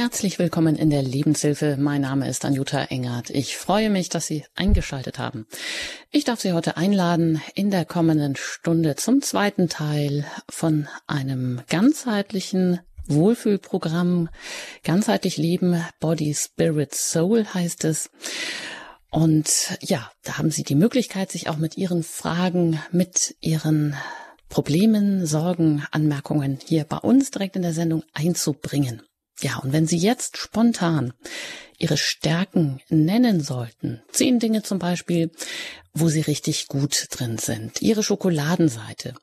[0.00, 1.76] Herzlich willkommen in der Lebenshilfe.
[1.78, 3.28] Mein Name ist Anjuta Engert.
[3.28, 5.46] Ich freue mich, dass Sie eingeschaltet haben.
[6.10, 12.80] Ich darf Sie heute einladen in der kommenden Stunde zum zweiten Teil von einem ganzheitlichen
[13.08, 14.30] Wohlfühlprogramm.
[14.84, 18.08] Ganzheitlich Leben, Body, Spirit, Soul heißt es.
[19.10, 23.94] Und ja, da haben Sie die Möglichkeit, sich auch mit Ihren Fragen, mit Ihren
[24.48, 29.02] Problemen, Sorgen, Anmerkungen hier bei uns direkt in der Sendung einzubringen.
[29.40, 31.12] Ja, und wenn Sie jetzt spontan
[31.78, 35.30] Ihre Stärken nennen sollten, zehn Dinge zum Beispiel,
[35.94, 39.14] wo Sie richtig gut drin sind, Ihre Schokoladenseite,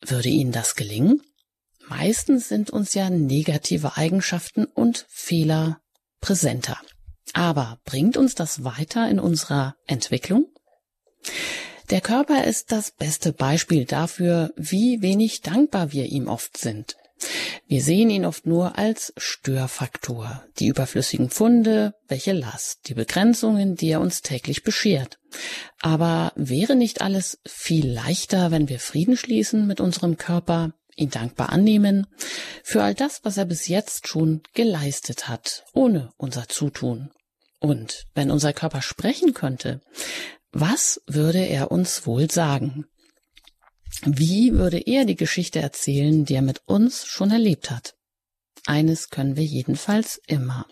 [0.00, 1.22] würde Ihnen das gelingen?
[1.88, 5.80] Meistens sind uns ja negative Eigenschaften und Fehler
[6.20, 6.78] präsenter.
[7.32, 10.46] Aber bringt uns das weiter in unserer Entwicklung?
[11.90, 16.96] Der Körper ist das beste Beispiel dafür, wie wenig dankbar wir ihm oft sind.
[17.66, 23.90] Wir sehen ihn oft nur als Störfaktor, die überflüssigen Funde, welche Last, die Begrenzungen, die
[23.90, 25.18] er uns täglich beschert.
[25.80, 31.50] Aber wäre nicht alles viel leichter, wenn wir Frieden schließen mit unserem Körper, ihn dankbar
[31.50, 32.06] annehmen
[32.62, 37.10] für all das, was er bis jetzt schon geleistet hat, ohne unser Zutun?
[37.58, 39.80] Und wenn unser Körper sprechen könnte,
[40.50, 42.86] was würde er uns wohl sagen?
[44.04, 47.94] Wie würde er die Geschichte erzählen, die er mit uns schon erlebt hat?
[48.66, 50.66] Eines können wir jedenfalls immer.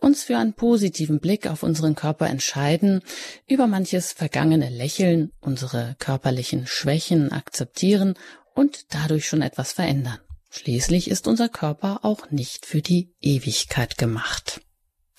[0.00, 3.02] Uns für einen positiven Blick auf unseren Körper entscheiden,
[3.48, 8.14] über manches vergangene lächeln, unsere körperlichen Schwächen akzeptieren
[8.54, 10.18] und dadurch schon etwas verändern.
[10.50, 14.60] Schließlich ist unser Körper auch nicht für die Ewigkeit gemacht.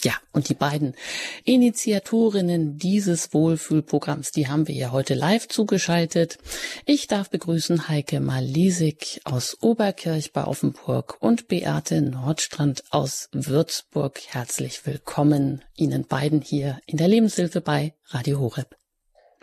[0.08, 0.96] Ja, und die beiden
[1.44, 6.38] Initiatorinnen dieses Wohlfühlprogramms, die haben wir ja heute live zugeschaltet.
[6.86, 14.22] Ich darf begrüßen Heike Malisik aus Oberkirch bei Offenburg und Beate Nordstrand aus Würzburg.
[14.30, 18.78] Herzlich willkommen Ihnen beiden hier in der Lebenshilfe bei Radio Horeb.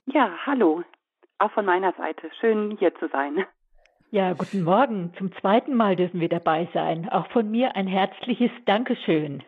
[0.06, 0.82] Ja, hallo.
[1.40, 2.30] Auch von meiner Seite.
[2.40, 3.44] Schön hier zu sein.
[4.10, 5.12] Ja, guten Morgen.
[5.18, 7.10] Zum zweiten Mal dürfen wir dabei sein.
[7.10, 9.42] Auch von mir ein herzliches Dankeschön.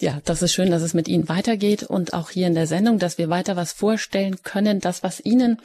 [0.00, 2.98] Ja, das ist schön, dass es mit Ihnen weitergeht und auch hier in der Sendung,
[2.98, 5.58] dass wir weiter was vorstellen können, das, was Ihnen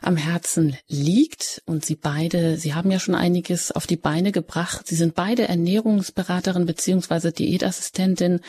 [0.00, 1.60] am Herzen liegt.
[1.66, 4.86] Und Sie beide, Sie haben ja schon einiges auf die Beine gebracht.
[4.86, 8.40] Sie sind beide Ernährungsberaterin beziehungsweise Diätassistentin.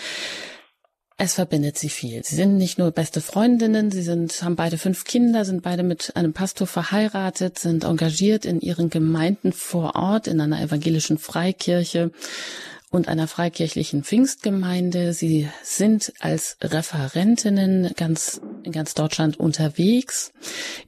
[1.18, 2.24] Es verbindet sie viel.
[2.24, 6.16] Sie sind nicht nur beste Freundinnen, sie sind, haben beide fünf Kinder, sind beide mit
[6.16, 12.12] einem Pastor verheiratet, sind engagiert in ihren Gemeinden vor Ort in einer evangelischen Freikirche
[12.94, 15.14] und einer freikirchlichen Pfingstgemeinde.
[15.14, 20.32] Sie sind als Referentinnen ganz, in ganz Deutschland unterwegs,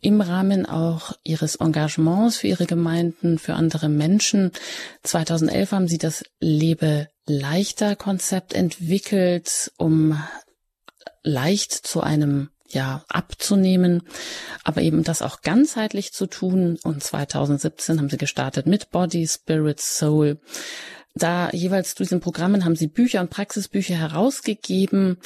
[0.01, 4.51] im Rahmen auch ihres Engagements für ihre Gemeinden, für andere Menschen.
[5.01, 10.21] 2011 haben sie das Lebe leichter Konzept entwickelt, um
[11.23, 14.03] leicht zu einem ja, abzunehmen,
[14.63, 16.77] aber eben das auch ganzheitlich zu tun.
[16.83, 20.39] Und 2017 haben sie gestartet mit Body, Spirit, Soul
[21.15, 25.17] da jeweils zu diesen Programmen haben sie Bücher und Praxisbücher herausgegeben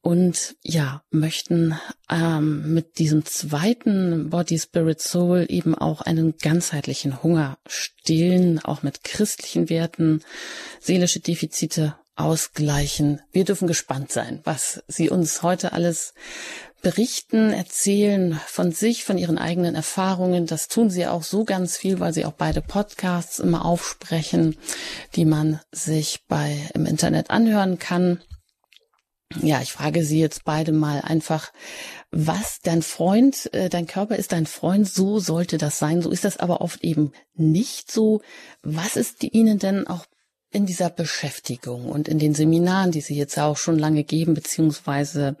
[0.00, 1.78] und ja, möchten
[2.10, 9.04] ähm, mit diesem zweiten Body, Spirit, Soul eben auch einen ganzheitlichen Hunger stillen, auch mit
[9.04, 10.22] christlichen Werten,
[10.80, 13.20] seelische Defizite ausgleichen.
[13.32, 16.14] Wir dürfen gespannt sein, was Sie uns heute alles
[16.82, 20.46] berichten, erzählen von sich, von ihren eigenen Erfahrungen.
[20.46, 24.56] Das tun sie auch so ganz viel, weil sie auch beide Podcasts immer aufsprechen,
[25.16, 28.20] die man sich bei im Internet anhören kann.
[29.42, 31.52] Ja, ich frage Sie jetzt beide mal einfach,
[32.10, 36.24] was dein Freund, äh, dein Körper ist dein Freund, so sollte das sein, so ist
[36.24, 38.22] das aber oft eben nicht so.
[38.62, 40.06] Was ist Ihnen denn auch
[40.50, 45.36] in dieser Beschäftigung und in den Seminaren, die Sie jetzt auch schon lange geben, beziehungsweise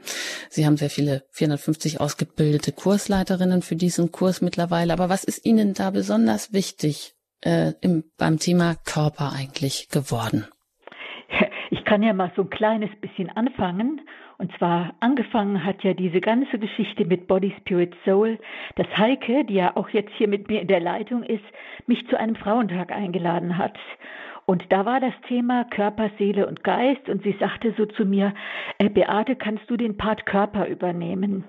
[0.50, 4.92] Sie haben sehr viele 450 ausgebildete Kursleiterinnen für diesen Kurs mittlerweile.
[4.92, 10.46] Aber was ist Ihnen da besonders wichtig äh, im, beim Thema Körper eigentlich geworden?
[11.70, 14.00] Ich kann ja mal so ein kleines bisschen anfangen.
[14.38, 18.38] Und zwar angefangen hat ja diese ganze Geschichte mit Body, Spirit, Soul,
[18.76, 21.44] dass Heike, die ja auch jetzt hier mit mir in der Leitung ist,
[21.86, 23.76] mich zu einem Frauentag eingeladen hat.
[24.48, 27.10] Und da war das Thema Körper, Seele und Geist.
[27.10, 28.32] Und sie sagte so zu mir,
[28.78, 31.44] äh, Beate, kannst du den Part Körper übernehmen?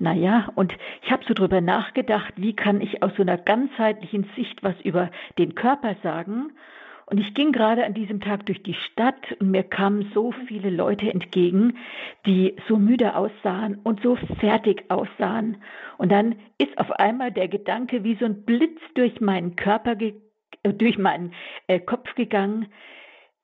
[0.00, 4.64] Naja, und ich habe so drüber nachgedacht, wie kann ich aus so einer ganzheitlichen Sicht
[4.64, 6.50] was über den Körper sagen?
[7.06, 10.70] Und ich ging gerade an diesem Tag durch die Stadt und mir kamen so viele
[10.70, 11.74] Leute entgegen,
[12.26, 15.58] die so müde aussahen und so fertig aussahen.
[15.98, 20.29] Und dann ist auf einmal der Gedanke wie so ein Blitz durch meinen Körper gegangen
[20.62, 21.32] durch meinen
[21.66, 22.66] äh, Kopf gegangen.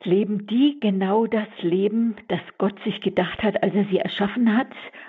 [0.03, 4.69] leben die genau das Leben, das Gott sich gedacht hat, als er sie erschaffen hat,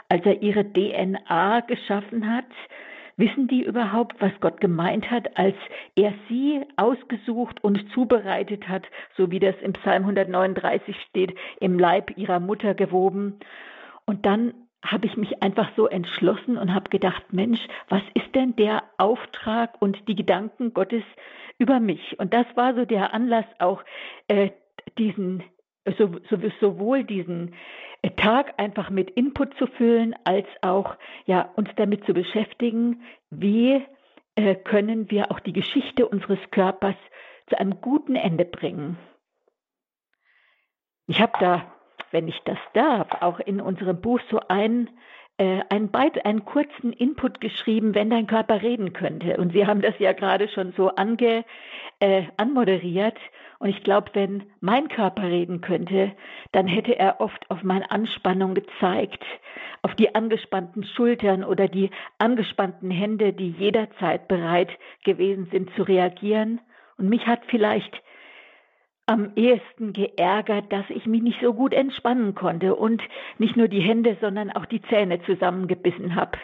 [0.10, 2.46] als er ihre DNA geschaffen hat?
[3.18, 5.56] Wissen die überhaupt, was Gott gemeint hat, als
[5.96, 8.86] er sie ausgesucht und zubereitet hat,
[9.16, 13.40] so wie das im Psalm 139 steht, im Leib ihrer Mutter gewoben?
[14.06, 14.54] Und dann
[14.86, 17.60] habe ich mich einfach so entschlossen und habe gedacht, Mensch,
[17.90, 21.04] was ist denn der Auftrag und die Gedanken Gottes
[21.58, 22.20] über mich?
[22.20, 23.84] Und das war so der Anlass auch,
[24.28, 24.52] äh,
[24.98, 25.44] diesen,
[25.98, 27.56] so, so, sowohl diesen
[28.02, 30.96] äh, Tag einfach mit Input zu füllen, als auch
[31.26, 33.84] ja, uns damit zu beschäftigen, wie
[34.36, 36.96] äh, können wir auch die Geschichte unseres Körpers
[37.48, 38.98] zu einem guten Ende bringen.
[41.08, 41.74] Ich habe da,
[42.12, 44.90] wenn ich das darf, auch in unserem Buch so ein
[45.38, 49.38] äh, einen, Beit einen kurzen Input geschrieben, wenn dein Körper reden könnte.
[49.38, 51.46] Und Sie haben das ja gerade schon so ange,
[52.00, 53.18] äh, anmoderiert.
[53.60, 56.12] Und ich glaube, wenn mein Körper reden könnte,
[56.52, 59.24] dann hätte er oft auf meine Anspannung gezeigt,
[59.82, 64.70] auf die angespannten Schultern oder die angespannten Hände, die jederzeit bereit
[65.04, 66.62] gewesen sind zu reagieren.
[66.98, 68.02] Und mich hat vielleicht
[69.08, 73.02] am ehesten geärgert, dass ich mich nicht so gut entspannen konnte und
[73.38, 76.38] nicht nur die Hände, sondern auch die Zähne zusammengebissen habe.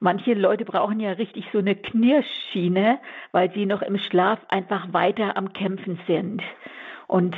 [0.00, 2.98] Manche Leute brauchen ja richtig so eine Knirschschiene,
[3.32, 6.42] weil sie noch im Schlaf einfach weiter am Kämpfen sind.
[7.06, 7.36] Und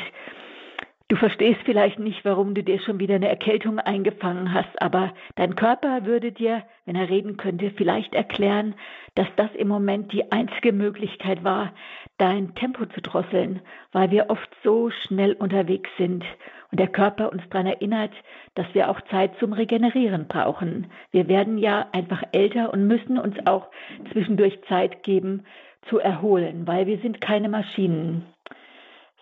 [1.12, 5.56] Du verstehst vielleicht nicht, warum du dir schon wieder eine Erkältung eingefangen hast, aber dein
[5.56, 8.74] Körper würde dir, wenn er reden könnte, vielleicht erklären,
[9.14, 11.74] dass das im Moment die einzige Möglichkeit war,
[12.16, 13.60] dein Tempo zu drosseln,
[13.92, 16.24] weil wir oft so schnell unterwegs sind
[16.70, 18.12] und der Körper uns daran erinnert,
[18.54, 20.90] dass wir auch Zeit zum Regenerieren brauchen.
[21.10, 23.66] Wir werden ja einfach älter und müssen uns auch
[24.12, 25.44] zwischendurch Zeit geben
[25.90, 28.24] zu erholen, weil wir sind keine Maschinen.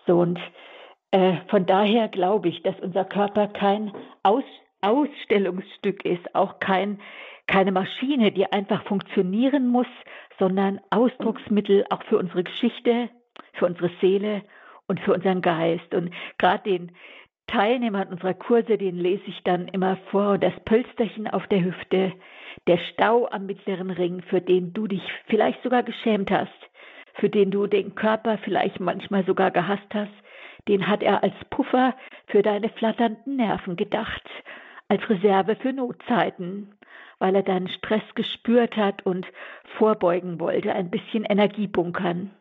[0.07, 0.39] So und
[1.11, 3.91] äh, von daher glaube ich, dass unser Körper kein
[4.23, 4.43] Aus
[4.81, 6.99] Ausstellungsstück ist, auch kein,
[7.45, 9.87] keine Maschine, die einfach funktionieren muss,
[10.39, 13.09] sondern Ausdrucksmittel auch für unsere Geschichte,
[13.53, 14.41] für unsere Seele
[14.87, 15.93] und für unseren Geist.
[15.93, 16.91] Und gerade den
[17.47, 22.13] Teilnehmern unserer Kurse, den lese ich dann immer vor, das Pölsterchen auf der Hüfte,
[22.67, 26.49] der Stau am mittleren Ring, für den du dich vielleicht sogar geschämt hast,
[27.15, 30.11] für den du den Körper vielleicht manchmal sogar gehasst hast,
[30.67, 31.95] den hat er als Puffer
[32.27, 34.23] für deine flatternden Nerven gedacht,
[34.87, 36.73] als Reserve für Notzeiten,
[37.19, 39.25] weil er deinen Stress gespürt hat und
[39.77, 42.31] vorbeugen wollte, ein bisschen Energie bunkern.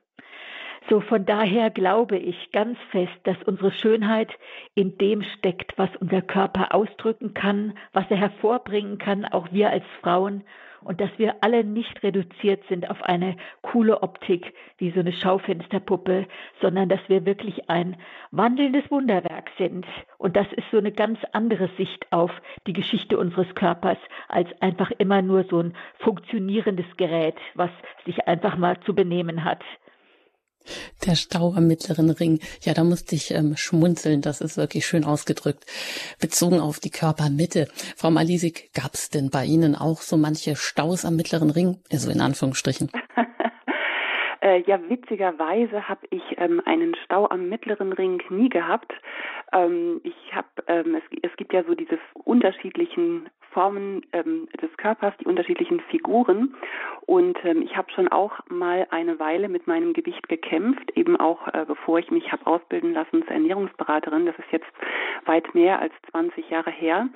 [0.88, 4.31] So von daher glaube ich ganz fest, dass unsere Schönheit
[4.75, 9.84] in dem steckt, was unser Körper ausdrücken kann, was er hervorbringen kann, auch wir als
[10.00, 10.43] Frauen
[10.82, 16.27] und dass wir alle nicht reduziert sind auf eine coole Optik wie so eine Schaufensterpuppe,
[16.61, 17.97] sondern dass wir wirklich ein
[18.31, 19.87] wandelndes Wunderwerk sind.
[20.19, 22.31] Und das ist so eine ganz andere Sicht auf
[22.67, 23.99] die Geschichte unseres Körpers
[24.29, 27.71] als einfach immer nur so ein funktionierendes Gerät, was
[28.05, 29.62] sich einfach mal zu benehmen hat.
[31.06, 32.40] Der Stau am mittleren Ring.
[32.62, 34.20] Ja, da musste ich ähm, schmunzeln.
[34.20, 35.64] Das ist wirklich schön ausgedrückt.
[36.20, 37.69] Bezogen auf die Körpermitte.
[37.96, 41.78] Frau Malisik, gab es denn bei Ihnen auch so manche Staus am mittleren Ring?
[41.93, 42.90] Also in Anführungsstrichen.
[44.43, 48.90] Äh, ja, witzigerweise habe ich ähm, einen Stau am mittleren Ring nie gehabt.
[49.52, 55.14] Ähm, ich habe, ähm, es, es gibt ja so diese unterschiedlichen Formen ähm, des Körpers,
[55.20, 56.54] die unterschiedlichen Figuren.
[57.06, 61.48] Und ähm, ich habe schon auch mal eine Weile mit meinem Gewicht gekämpft, eben auch
[61.48, 64.26] äh, bevor ich mich habe ausbilden lassen zur Ernährungsberaterin.
[64.26, 64.70] Das ist jetzt
[65.26, 67.08] weit mehr als 20 Jahre her.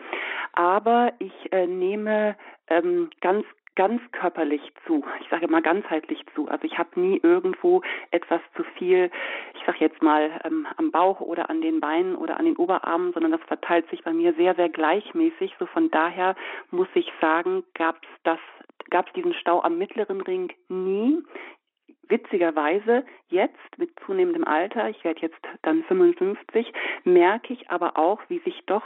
[0.52, 2.36] Aber ich äh, nehme
[2.68, 3.44] ähm, ganz
[3.76, 5.04] ganz körperlich zu.
[5.20, 6.48] Ich sage mal ganzheitlich zu.
[6.48, 9.10] Also ich habe nie irgendwo etwas zu viel,
[9.54, 13.12] ich sage jetzt mal ähm, am Bauch oder an den Beinen oder an den Oberarmen,
[13.12, 15.54] sondern das verteilt sich bei mir sehr, sehr gleichmäßig.
[15.58, 16.36] So von daher
[16.70, 18.38] muss ich sagen, gab es das,
[18.90, 21.22] gab es diesen Stau am mittleren Ring nie.
[22.08, 26.70] Witzigerweise jetzt mit zunehmendem Alter, ich werde jetzt dann 55,
[27.04, 28.82] merke ich aber auch, wie sich doch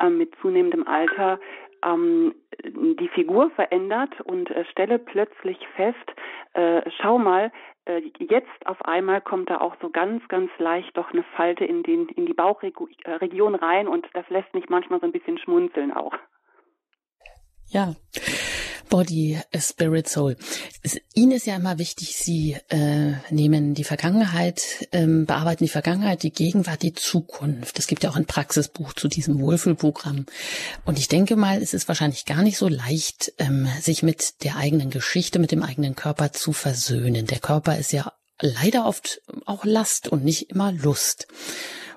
[0.00, 1.40] ähm, mit zunehmendem Alter
[1.84, 2.34] ähm,
[2.64, 5.96] die Figur verändert und äh, stelle plötzlich fest,
[6.54, 7.52] äh, schau mal,
[7.86, 11.82] äh, jetzt auf einmal kommt da auch so ganz, ganz leicht doch eine Falte in,
[11.82, 16.14] den, in die Bauchregion rein und das lässt mich manchmal so ein bisschen schmunzeln auch.
[17.68, 17.94] Ja.
[18.90, 20.36] Body, Spirit, Soul.
[21.14, 26.32] Ihnen ist ja immer wichtig, Sie äh, nehmen die Vergangenheit, ähm, bearbeiten die Vergangenheit, die
[26.32, 27.78] Gegenwart, die Zukunft.
[27.78, 30.26] Es gibt ja auch ein Praxisbuch zu diesem Wohlfühlprogramm.
[30.84, 34.56] Und ich denke mal, es ist wahrscheinlich gar nicht so leicht, ähm, sich mit der
[34.56, 37.26] eigenen Geschichte, mit dem eigenen Körper zu versöhnen.
[37.26, 41.28] Der Körper ist ja leider oft auch Last und nicht immer Lust.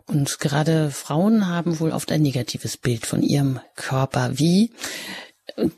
[0.05, 4.37] Und gerade Frauen haben wohl oft ein negatives Bild von ihrem Körper.
[4.37, 4.71] Wie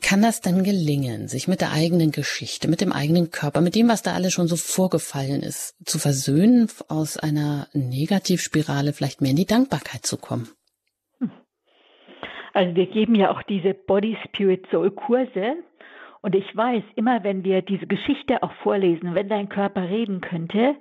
[0.00, 3.88] kann das denn gelingen, sich mit der eigenen Geschichte, mit dem eigenen Körper, mit dem,
[3.88, 9.36] was da alles schon so vorgefallen ist, zu versöhnen, aus einer Negativspirale vielleicht mehr in
[9.36, 10.48] die Dankbarkeit zu kommen?
[12.54, 15.56] Also wir geben ja auch diese Body Spirit Soul Kurse
[16.22, 20.74] und ich weiß, immer wenn wir diese Geschichte auch vorlesen, wenn dein Körper reden könnte,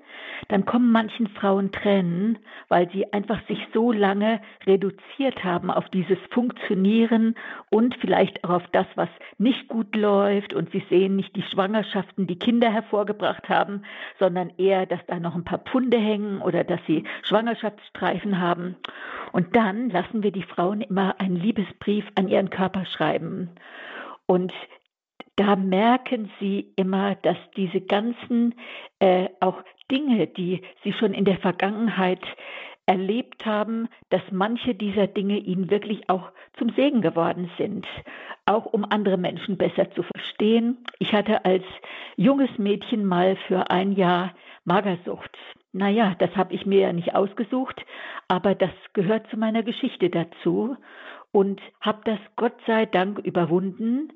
[0.47, 6.17] dann kommen manchen Frauen Tränen, weil sie einfach sich so lange reduziert haben auf dieses
[6.31, 7.35] Funktionieren
[7.69, 10.53] und vielleicht auch auf das, was nicht gut läuft.
[10.53, 13.83] Und sie sehen nicht die Schwangerschaften, die Kinder hervorgebracht haben,
[14.19, 18.75] sondern eher, dass da noch ein paar Pfunde hängen oder dass sie Schwangerschaftsstreifen haben.
[19.31, 23.49] Und dann lassen wir die Frauen immer einen Liebesbrief an ihren Körper schreiben.
[24.27, 24.53] Und
[25.35, 28.55] da merken sie immer, dass diese ganzen
[28.99, 29.61] äh, auch
[29.91, 32.21] Dinge, die sie schon in der Vergangenheit
[32.85, 37.85] erlebt haben, dass manche dieser Dinge ihnen wirklich auch zum Segen geworden sind,
[38.45, 40.77] auch um andere Menschen besser zu verstehen.
[40.99, 41.63] Ich hatte als
[42.15, 44.33] junges Mädchen mal für ein Jahr
[44.65, 45.35] Magersucht.
[45.73, 47.83] Naja, das habe ich mir ja nicht ausgesucht,
[48.27, 50.77] aber das gehört zu meiner Geschichte dazu
[51.31, 54.13] und habe das Gott sei Dank überwunden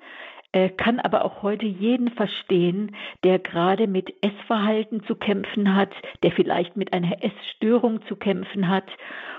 [0.78, 5.92] kann aber auch heute jeden verstehen, der gerade mit Essverhalten zu kämpfen hat,
[6.24, 8.86] der vielleicht mit einer Essstörung zu kämpfen hat.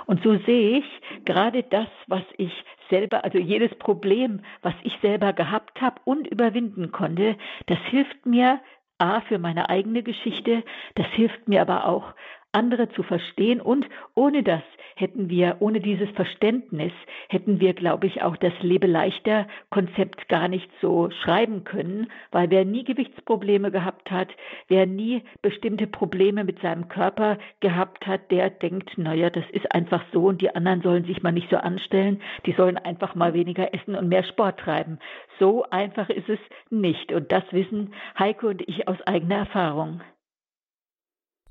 [0.07, 0.85] Und so sehe ich
[1.25, 2.53] gerade das, was ich
[2.91, 7.37] selber, also jedes Problem, was ich selber gehabt habe und überwinden konnte,
[7.67, 8.61] das hilft mir
[8.99, 10.63] A für meine eigene Geschichte,
[10.95, 12.13] das hilft mir aber auch
[12.53, 14.63] andere zu verstehen und ohne das
[14.97, 16.93] hätten wir, ohne dieses Verständnis,
[17.29, 22.51] hätten wir, glaube ich, auch das Lebe leichter Konzept gar nicht so schreiben können, weil
[22.51, 24.29] wer nie Gewichtsprobleme gehabt hat,
[24.69, 30.05] wer nie bestimmte Probleme mit seinem Körper gehabt hat, der denkt, naja, das ist einfach
[30.13, 33.73] so und die anderen sollen sich mal nicht so anstellen, die sollen einfach mal weniger
[33.73, 34.99] essen und mehr Sport treiben.
[35.39, 40.03] So einfach ist es nicht und das wissen Heike und ich aus eigener Erfahrung.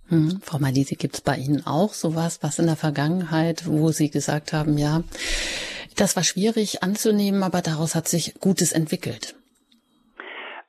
[0.09, 4.09] Hm, Frau Malisi, gibt es bei Ihnen auch sowas, was in der Vergangenheit, wo Sie
[4.09, 5.01] gesagt haben, ja,
[5.97, 9.35] das war schwierig anzunehmen, aber daraus hat sich Gutes entwickelt?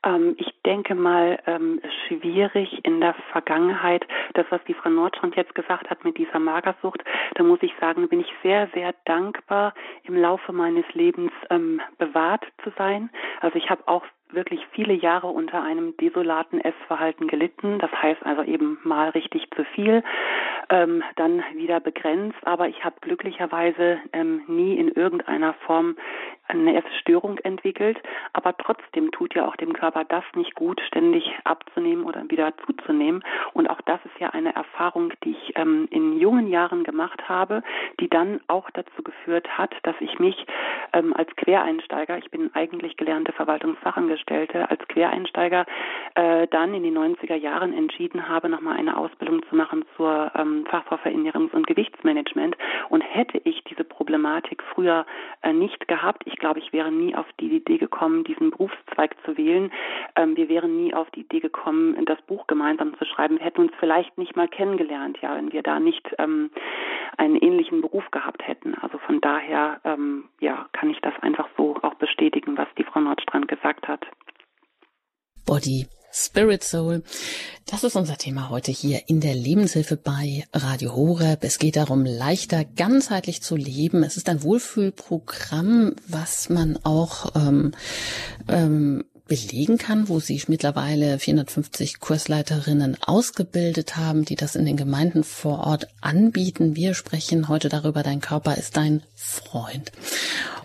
[0.05, 5.55] Ähm, ich denke mal, ähm, schwierig in der Vergangenheit, das, was die Frau Nordstrand jetzt
[5.55, 7.03] gesagt hat mit dieser Magersucht,
[7.35, 12.45] da muss ich sagen, bin ich sehr, sehr dankbar, im Laufe meines Lebens ähm, bewahrt
[12.63, 13.11] zu sein.
[13.41, 17.79] Also ich habe auch wirklich viele Jahre unter einem desolaten Essverhalten gelitten.
[17.79, 20.03] Das heißt also eben mal richtig zu viel,
[20.69, 22.39] ähm, dann wieder begrenzt.
[22.45, 25.97] Aber ich habe glücklicherweise ähm, nie in irgendeiner Form
[26.59, 27.99] eine Essstörung entwickelt.
[28.33, 33.23] Aber trotzdem tut ja auch dem Körper das nicht gut, ständig abzunehmen oder wieder zuzunehmen.
[33.53, 37.63] Und auch das ist ja eine Erfahrung, die ich ähm, in jungen Jahren gemacht habe,
[38.01, 40.47] die dann auch dazu geführt hat, dass ich mich
[40.93, 45.67] ähm, als Quereinsteiger, ich bin eigentlich gelernte Verwaltungsfachangestellte, Angestellte als Quereinsteiger
[46.15, 50.67] äh, dann in den 90er Jahren entschieden habe, nochmal eine Ausbildung zu machen zur ähm,
[50.69, 52.57] Fachfrau für Ernährungs- und Gewichtsmanagement.
[52.89, 55.07] Und hätte ich diese Problematik früher
[55.43, 59.37] äh, nicht gehabt, ich glaube, ich wäre nie auf die Idee gekommen, diesen Berufszweig zu
[59.37, 59.71] wählen.
[60.17, 63.39] Ähm, wir wären nie auf die Idee gekommen, das Buch gemeinsam zu schreiben.
[63.39, 66.51] Wir hätten uns vielleicht nicht mal kennengelernt, ja, wenn wir da nicht ähm,
[67.17, 68.75] einen ähnlichen Beruf gehabt hätten.
[68.75, 73.01] Also von daher, ähm, ja, kann ich das einfach so auch bestätigen, was die Frau
[73.01, 74.05] Nordstrand gesagt hat.
[75.47, 77.03] Body, Spirit Soul.
[77.67, 81.45] Das ist unser Thema heute hier in der Lebenshilfe bei Radio Horeb.
[81.45, 84.03] Es geht darum, leichter ganzheitlich zu leben.
[84.03, 87.73] Es ist ein Wohlfühlprogramm, was man auch ähm,
[88.49, 95.23] ähm, belegen kann, wo sie mittlerweile 450 Kursleiterinnen ausgebildet haben, die das in den Gemeinden
[95.23, 96.75] vor Ort anbieten.
[96.75, 99.93] Wir sprechen heute darüber, dein Körper ist dein Freund.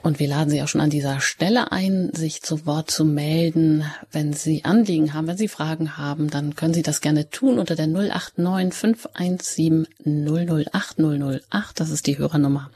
[0.06, 3.86] Und wir laden Sie auch schon an dieser Stelle ein, sich zu Wort zu melden.
[4.12, 7.76] Wenn Sie Anliegen haben, wenn Sie Fragen haben, dann können Sie das gerne tun unter
[7.76, 11.80] der 089 517 008 008.
[11.80, 12.70] Das ist die Hörernummer,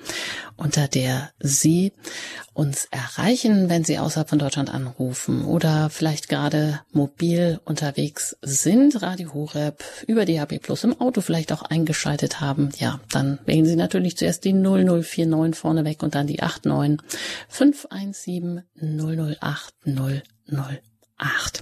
[0.57, 1.93] unter der Sie
[2.55, 9.33] uns erreichen, wenn Sie außerhalb von Deutschland anrufen oder vielleicht gerade mobil unterwegs sind, Radio
[9.35, 12.69] Horeb über die HB Plus im Auto vielleicht auch eingeschaltet haben.
[12.79, 16.99] Ja, dann wählen Sie natürlich zuerst die 0049 vorneweg und dann die 89
[17.49, 21.61] 517 008 008.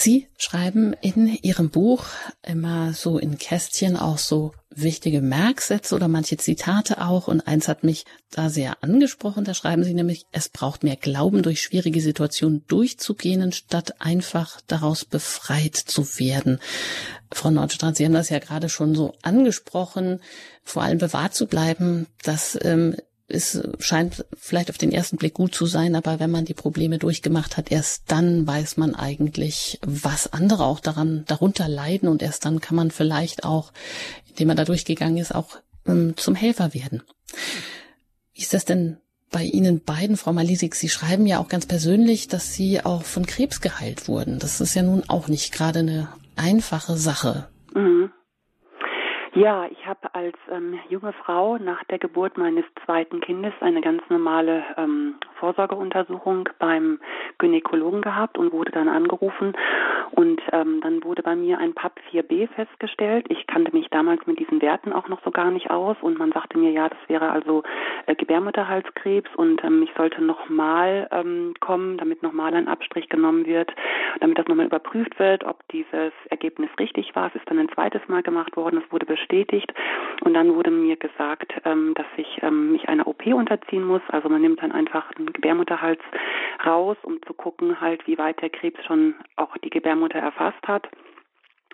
[0.00, 2.04] Sie schreiben in Ihrem Buch
[2.46, 7.26] immer so in Kästchen auch so wichtige Merksätze oder manche Zitate auch.
[7.26, 9.42] Und eins hat mich da sehr angesprochen.
[9.42, 15.04] Da schreiben Sie nämlich, es braucht mehr Glauben, durch schwierige Situationen durchzugehen, statt einfach daraus
[15.04, 16.60] befreit zu werden.
[17.32, 20.20] Frau Nordstrand, Sie haben das ja gerade schon so angesprochen,
[20.62, 22.06] vor allem bewahrt zu bleiben.
[22.22, 22.94] Das ähm,
[23.28, 26.98] es scheint vielleicht auf den ersten Blick gut zu sein, aber wenn man die Probleme
[26.98, 32.46] durchgemacht hat, erst dann weiß man eigentlich, was andere auch daran, darunter leiden und erst
[32.46, 33.72] dann kann man vielleicht auch,
[34.28, 37.02] indem man da durchgegangen ist, auch ähm, zum Helfer werden.
[38.32, 38.96] Wie ist das denn
[39.30, 40.74] bei Ihnen beiden, Frau Malisik?
[40.74, 44.38] Sie schreiben ja auch ganz persönlich, dass Sie auch von Krebs geheilt wurden.
[44.38, 47.48] Das ist ja nun auch nicht gerade eine einfache Sache.
[47.74, 48.10] Mhm.
[49.38, 54.02] Ja, ich habe als ähm, junge Frau nach der Geburt meines zweiten Kindes eine ganz
[54.08, 56.98] normale ähm, Vorsorgeuntersuchung beim
[57.38, 59.54] Gynäkologen gehabt und wurde dann angerufen
[60.12, 63.26] und ähm, dann wurde bei mir ein PAP 4b festgestellt.
[63.28, 66.32] Ich kannte mich damals mit diesen Werten auch noch so gar nicht aus und man
[66.32, 67.62] sagte mir, ja, das wäre also
[68.06, 73.70] äh, Gebärmutterhalskrebs und ähm, ich sollte nochmal ähm, kommen, damit nochmal ein Abstrich genommen wird,
[74.20, 77.28] damit das nochmal überprüft wird, ob dieses Ergebnis richtig war.
[77.28, 79.72] Es ist dann ein zweites Mal gemacht worden, es wurde bestätigt.
[80.24, 84.02] Und dann wurde mir gesagt, ähm, dass ich ähm, mich einer OP unterziehen muss.
[84.08, 86.00] Also man nimmt dann einfach einen Gebärmutterhals
[86.64, 90.88] raus, um zu gucken halt, wie weit der Krebs schon auch die Gebärmutter erfasst hat.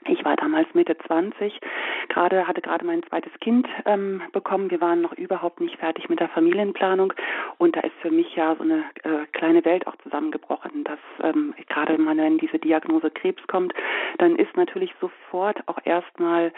[0.07, 1.61] Ich war damals Mitte 20,
[2.09, 4.71] gerade hatte gerade mein zweites Kind ähm, bekommen.
[4.71, 7.13] Wir waren noch überhaupt nicht fertig mit der Familienplanung
[7.59, 10.85] und da ist für mich ja so eine äh, kleine Welt auch zusammengebrochen.
[10.85, 13.73] Dass ähm, gerade wenn diese Diagnose Krebs kommt,
[14.19, 16.53] dann ist natürlich sofort auch erstmal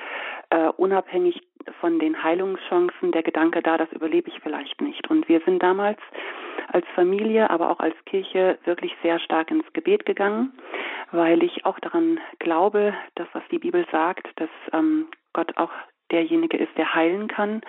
[0.51, 1.43] äh, unabhängig
[1.81, 5.09] von den Heilungschancen der Gedanke da, das überlebe ich vielleicht nicht.
[5.09, 5.99] Und wir sind damals
[6.69, 10.53] als Familie, aber auch als Kirche wirklich sehr stark ins Gebet gegangen,
[11.13, 15.71] weil ich auch daran glaube, dass was die Bibel sagt, dass ähm, Gott auch
[16.11, 17.63] derjenige ist, der heilen kann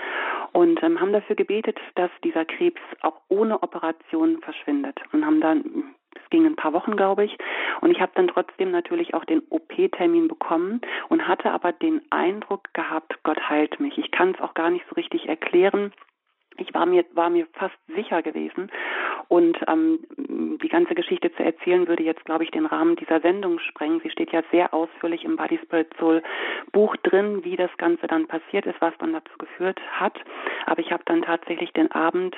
[0.54, 5.96] und ähm, haben dafür gebetet, dass dieser Krebs auch ohne Operation verschwindet und haben dann
[6.24, 7.38] es ging ein paar Wochen, glaube ich.
[7.82, 12.74] Und ich habe dann trotzdem natürlich auch den OP-Termin bekommen und hatte aber den Eindruck
[12.74, 13.98] gehabt, Gott heilt mich.
[13.98, 15.94] Ich kann es auch gar nicht so richtig erklären.
[16.58, 18.72] Ich war mir, war mir fast sicher gewesen.
[19.28, 20.00] Und ähm,
[20.62, 24.00] die ganze Geschichte zu erzählen, würde jetzt, glaube ich, den Rahmen dieser Sendung sprengen.
[24.01, 26.24] Sie steht ja sehr ausführlich im Body Spirit Soul
[26.72, 30.18] Buch drin, wie das Ganze dann passiert ist, was dann dazu geführt hat.
[30.66, 32.36] Aber ich habe dann tatsächlich den Abend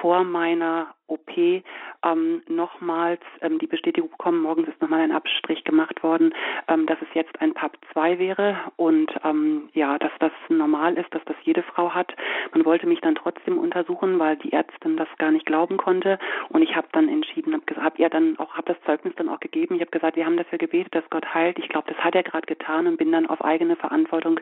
[0.00, 6.02] vor meiner OP ähm, nochmals ähm, die Bestätigung bekommen, morgens ist nochmal ein Abstrich gemacht
[6.02, 6.34] worden,
[6.68, 11.12] ähm, dass es jetzt ein PAP 2 wäre und ähm, ja, dass das normal ist,
[11.14, 12.14] dass das jede Frau hat.
[12.52, 16.18] Man wollte mich dann trotzdem untersuchen, weil die Ärztin das gar nicht glauben konnte
[16.48, 19.40] und ich habe dann entschieden, habe hab ihr dann auch, habe das Zeugnis dann auch
[19.40, 19.74] gegeben.
[19.74, 21.58] Ich habe gesagt, wir haben dafür gebetet, dass Gott heilt.
[21.58, 24.40] Ich glaube, das hat er gerade getan und bin dann auf eigene Verantwortung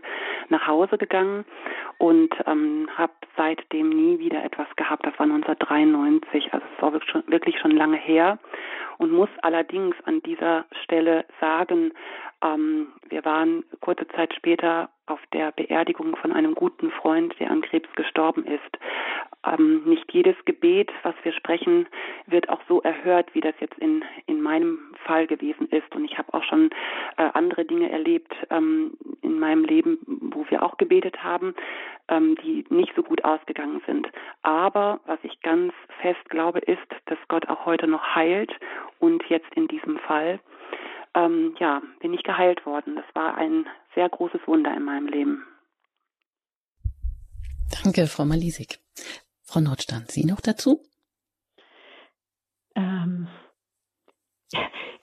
[0.49, 1.45] nach Hause gegangen
[1.99, 5.07] und ähm, habe seitdem nie wieder etwas gehabt.
[5.07, 6.53] Das war 1993.
[6.53, 8.39] Also es war wirklich schon, wirklich schon lange her
[8.99, 11.93] und muss allerdings an dieser Stelle sagen,
[12.43, 17.63] ähm, wir waren kurze Zeit später auf der Beerdigung von einem guten Freund, der an
[17.63, 18.61] Krebs gestorben ist.
[19.47, 21.87] Ähm, nicht jedes Gebet, was wir sprechen,
[22.27, 25.95] wird auch so erhört, wie das jetzt in, in meinem Fall gewesen ist.
[25.95, 26.71] Und ich habe auch schon
[27.17, 31.55] äh, andere Dinge erlebt ähm, in meinem Leben, wo wir auch gebetet haben,
[32.09, 34.09] ähm, die nicht so gut ausgegangen sind.
[34.43, 38.53] Aber was ich ganz fest glaube, ist, dass Gott auch heute noch heilt
[38.99, 40.41] und jetzt in diesem Fall
[41.15, 42.97] ähm, ja, bin ich geheilt worden.
[42.97, 45.45] Das war ein sehr großes Wunder in meinem Leben.
[47.83, 48.79] Danke, Frau Malisik.
[49.43, 50.81] Frau Nordstand, Sie noch dazu?
[52.77, 53.27] Ähm,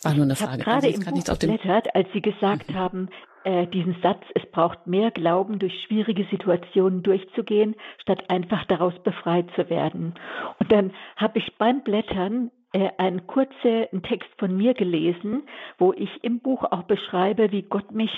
[0.03, 0.61] war nur eine Frage.
[0.61, 2.75] Ich habe gerade im Buch geblättert, als Sie gesagt mhm.
[2.75, 3.09] haben,
[3.43, 9.47] äh, diesen Satz, es braucht mehr Glauben, durch schwierige Situationen durchzugehen, statt einfach daraus befreit
[9.55, 10.15] zu werden.
[10.59, 15.43] Und dann habe ich beim Blättern einen kurzen Text von mir gelesen,
[15.77, 18.11] wo ich im Buch auch beschreibe, wie Gott mich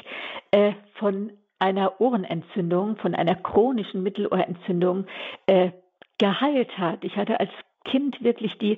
[0.52, 5.06] äh, von einer Ohrenentzündung, von einer chronischen Mittelohrentzündung
[5.48, 5.72] äh,
[6.18, 7.04] geheilt hat.
[7.04, 7.52] Ich hatte als
[7.86, 8.78] Kind wirklich die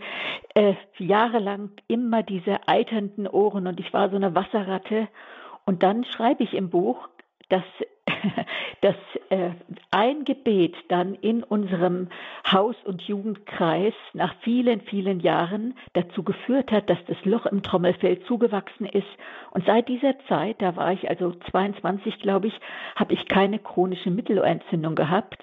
[0.53, 5.07] äh, jahrelang immer diese eiternden Ohren und ich war so eine Wasserratte.
[5.65, 7.07] Und dann schreibe ich im Buch,
[7.49, 7.63] dass
[8.81, 8.95] dass
[9.29, 9.51] äh,
[9.91, 12.09] ein Gebet dann in unserem
[12.51, 18.19] Haus- und Jugendkreis nach vielen, vielen Jahren dazu geführt hat, dass das Loch im Trommelfell
[18.21, 19.07] zugewachsen ist.
[19.51, 22.59] Und seit dieser Zeit, da war ich also 22, glaube ich,
[22.95, 25.41] habe ich keine chronische Mittelohrentzündung gehabt.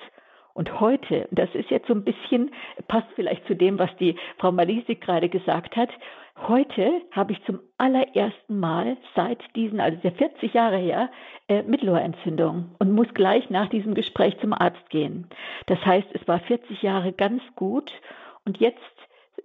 [0.55, 2.53] Und heute, das ist jetzt so ein bisschen,
[2.87, 5.91] passt vielleicht zu dem, was die Frau Malisik gerade gesagt hat,
[6.49, 11.11] heute habe ich zum allerersten Mal seit diesen, also der 40 Jahre her,
[11.49, 15.27] äh, Mittelohrentzündung und muss gleich nach diesem Gespräch zum Arzt gehen.
[15.67, 17.91] Das heißt, es war 40 Jahre ganz gut
[18.45, 18.79] und jetzt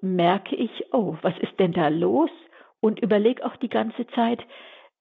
[0.01, 2.29] merke ich, oh, was ist denn da los?
[2.81, 4.39] Und überlege auch die ganze Zeit,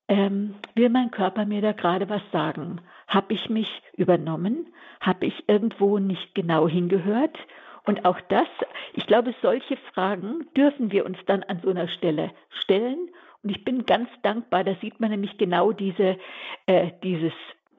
[0.09, 2.81] ähm, will mein Körper mir da gerade was sagen?
[3.07, 4.73] Habe ich mich übernommen?
[5.01, 7.37] Habe ich irgendwo nicht genau hingehört?
[7.85, 8.49] Und auch das,
[8.95, 13.09] ich glaube, solche Fragen dürfen wir uns dann an so einer Stelle stellen.
[13.43, 16.19] Und ich bin ganz dankbar, da sieht man nämlich genau diese,
[16.67, 17.33] äh, dieses,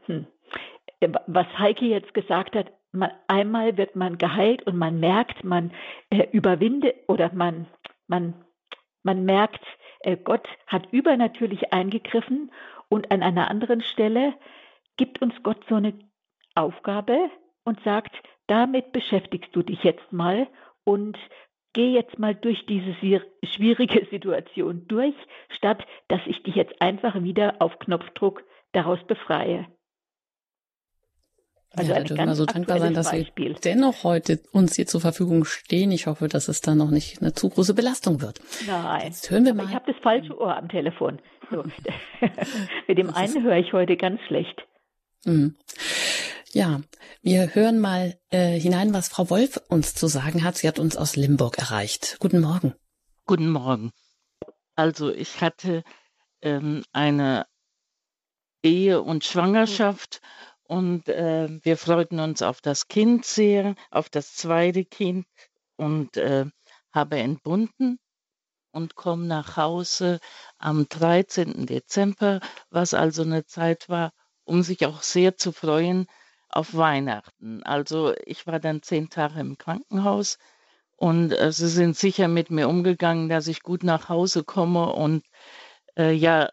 [0.06, 0.26] hm,
[1.28, 5.72] was Heike jetzt gesagt hat, man, einmal wird man geheilt und man merkt, man
[6.10, 7.68] äh, überwindet oder man,
[8.08, 8.34] man,
[9.04, 9.79] man merkt, äh,
[10.24, 12.52] Gott hat übernatürlich eingegriffen
[12.88, 14.34] und an einer anderen Stelle
[14.98, 15.94] gibt uns Gott so eine
[16.56, 17.30] Aufgabe
[17.64, 18.16] und sagt,
[18.48, 20.48] damit beschäftigst du dich jetzt mal
[20.84, 21.18] und
[21.74, 22.96] geh jetzt mal durch diese
[23.44, 25.16] schwierige Situation durch,
[25.50, 29.68] statt dass ich dich jetzt einfach wieder auf Knopfdruck daraus befreie.
[31.76, 33.56] Also ja, da dürfen wir so dankbar sein, dass Beispiel.
[33.56, 35.92] Sie dennoch heute uns hier zur Verfügung stehen.
[35.92, 38.42] Ich hoffe, dass es da noch nicht eine zu große Belastung wird.
[38.66, 39.68] Nein, Jetzt hören wir mal.
[39.68, 41.20] ich habe das falsche Ohr am Telefon.
[41.52, 41.64] So.
[42.88, 44.66] Mit dem einen höre ich heute ganz schlecht.
[45.26, 45.58] Mhm.
[46.52, 46.82] Ja,
[47.22, 50.58] wir hören mal äh, hinein, was Frau Wolf uns zu sagen hat.
[50.58, 52.18] Sie hat uns aus Limburg erreicht.
[52.20, 52.74] Guten Morgen.
[53.28, 53.92] Guten Morgen.
[54.76, 55.84] Also ich hatte
[56.42, 57.46] ähm, eine
[58.64, 60.22] Ehe und Schwangerschaft.
[60.24, 65.26] Mhm und äh, wir freuten uns auf das Kind sehr, auf das zweite Kind
[65.78, 66.46] und äh,
[66.94, 67.98] habe entbunden
[68.72, 70.20] und komme nach Hause
[70.60, 71.66] am 13.
[71.66, 76.06] Dezember, was also eine Zeit war, um sich auch sehr zu freuen
[76.50, 77.64] auf Weihnachten.
[77.64, 80.38] Also ich war dann zehn Tage im Krankenhaus
[80.98, 85.26] und äh, sie sind sicher mit mir umgegangen, dass ich gut nach Hause komme und
[85.98, 86.52] äh, ja,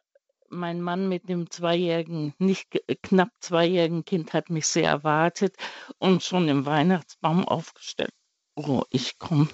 [0.51, 5.57] mein Mann mit dem zweijährigen, nicht äh, knapp zweijährigen Kind hat mich sehr erwartet
[5.99, 8.13] und schon im Weihnachtsbaum aufgestellt.
[8.55, 9.49] Oh, ich komme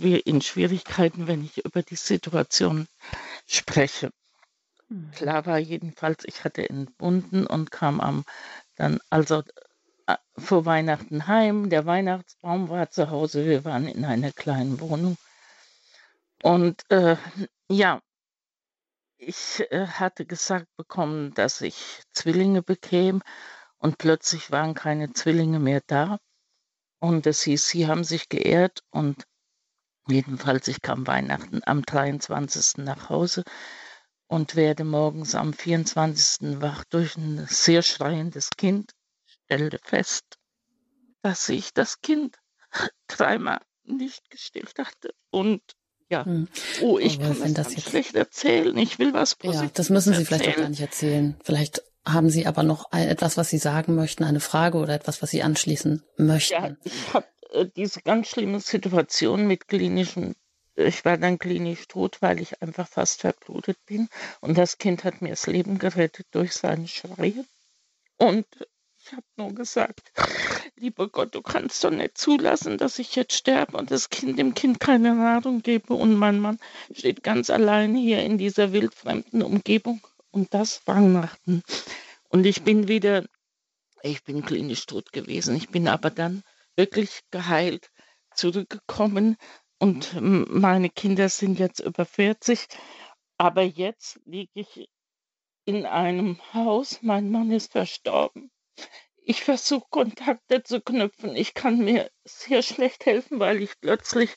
[0.00, 2.86] in Schwierigkeiten, wenn ich über die Situation
[3.46, 4.10] spreche.
[4.88, 5.10] Hm.
[5.12, 8.24] Klar war jedenfalls, ich hatte entbunden und kam am
[8.76, 9.42] dann also
[10.06, 11.70] äh, vor Weihnachten heim.
[11.70, 13.46] Der Weihnachtsbaum war zu Hause.
[13.46, 15.16] Wir waren in einer kleinen Wohnung.
[16.42, 17.16] Und äh,
[17.68, 18.00] ja,
[19.22, 23.20] ich äh, hatte gesagt bekommen, dass ich Zwillinge bekäme
[23.78, 26.18] und plötzlich waren keine Zwillinge mehr da.
[27.00, 29.24] Und es hieß, sie haben sich geehrt und
[30.08, 32.84] jedenfalls, ich kam Weihnachten am 23.
[32.84, 33.44] nach Hause
[34.28, 36.60] und werde morgens am 24.
[36.60, 38.92] wach durch ein sehr schreiendes Kind,
[39.26, 40.36] stellte fest,
[41.22, 42.38] dass ich das Kind
[43.08, 45.60] dreimal nicht gestillt hatte und
[46.12, 46.24] ja.
[46.24, 46.46] Hm.
[46.82, 47.88] Oh, ich Aber kann das, das jetzt...
[47.88, 48.76] schlecht erzählen.
[48.76, 51.36] Ich will was Positives Ja, das müssen Sie vielleicht auch gar nicht erzählen.
[51.42, 55.30] Vielleicht haben Sie aber noch etwas, was Sie sagen möchten, eine Frage oder etwas, was
[55.30, 56.52] Sie anschließen möchten.
[56.52, 60.34] Ja, ich habe äh, diese ganz schlimme Situation mit klinischen
[60.74, 64.08] ich war dann klinisch tot, weil ich einfach fast verblutet bin.
[64.40, 67.44] Und das Kind hat mir das Leben gerettet durch seine Schreie.
[68.16, 68.46] Und
[69.12, 70.10] ich habe nur gesagt,
[70.76, 74.54] lieber Gott, du kannst doch nicht zulassen, dass ich jetzt sterbe und das Kind dem
[74.54, 75.92] Kind keine Nahrung gebe.
[75.92, 76.58] Und mein Mann
[76.94, 80.00] steht ganz alleine hier in dieser wildfremden Umgebung.
[80.30, 81.62] Und das Weihnachten.
[82.30, 83.26] Und ich bin wieder,
[84.02, 85.56] ich bin klinisch tot gewesen.
[85.56, 86.42] Ich bin aber dann
[86.74, 87.90] wirklich geheilt
[88.34, 89.36] zurückgekommen.
[89.78, 92.66] Und meine Kinder sind jetzt über 40.
[93.36, 94.88] Aber jetzt liege ich
[95.66, 97.02] in einem Haus.
[97.02, 98.50] Mein Mann ist verstorben
[99.24, 101.36] ich versuche Kontakte zu knüpfen.
[101.36, 104.34] Ich kann mir sehr schlecht helfen, weil ich plötzlich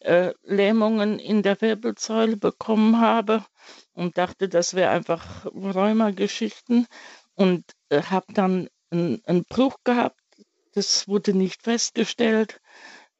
[0.00, 3.44] äh, Lähmungen in der Wirbelsäule bekommen habe
[3.92, 6.86] und dachte, das wäre einfach Rheumageschichten
[7.34, 10.20] und äh, habe dann einen Bruch gehabt.
[10.72, 12.60] Das wurde nicht festgestellt.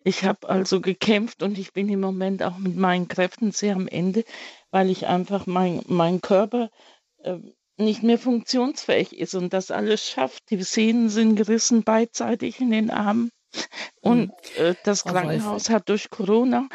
[0.03, 3.87] Ich habe also gekämpft und ich bin im Moment auch mit meinen Kräften sehr am
[3.87, 4.25] Ende,
[4.71, 6.71] weil ich einfach mein, mein Körper
[7.19, 7.39] äh,
[7.81, 10.51] nicht mehr funktionsfähig ist und das alles schafft.
[10.51, 13.31] Die Sehnen sind gerissen beidseitig in den Armen.
[14.01, 14.65] Und mhm.
[14.65, 16.69] äh, das Krankenhaus hat durch Corona